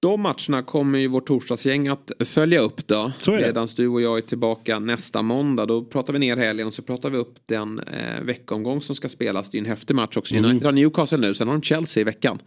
[0.00, 3.12] De matcherna kommer ju vårt torsdagsgäng att följa upp då.
[3.46, 5.66] Medan du och jag är tillbaka nästa måndag.
[5.66, 9.08] Då pratar vi ner helgen och så pratar vi upp den eh, veckomgång som ska
[9.08, 9.50] spelas.
[9.50, 10.36] Det är ju en häftig match också.
[10.36, 12.38] United har Newcastle nu, sen har de Chelsea i veckan.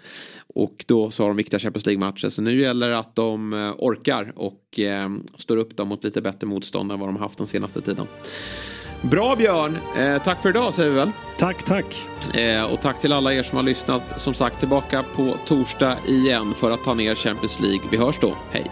[0.48, 2.30] Och då så har de viktiga Champions League-matcher.
[2.30, 6.22] Så nu gäller det att de eh, orkar och eh, står upp dem mot lite
[6.22, 8.08] bättre motstånd än vad de har haft den senaste tiden.
[9.02, 11.12] Bra Björn, eh, tack för idag säger vi väl.
[11.38, 12.08] Tack, tack.
[12.34, 14.02] Eh, och tack till alla er som har lyssnat.
[14.16, 17.82] Som sagt tillbaka på torsdag igen för att ta ner Champions League.
[17.92, 18.36] Vi hörs då.
[18.52, 18.72] Hej!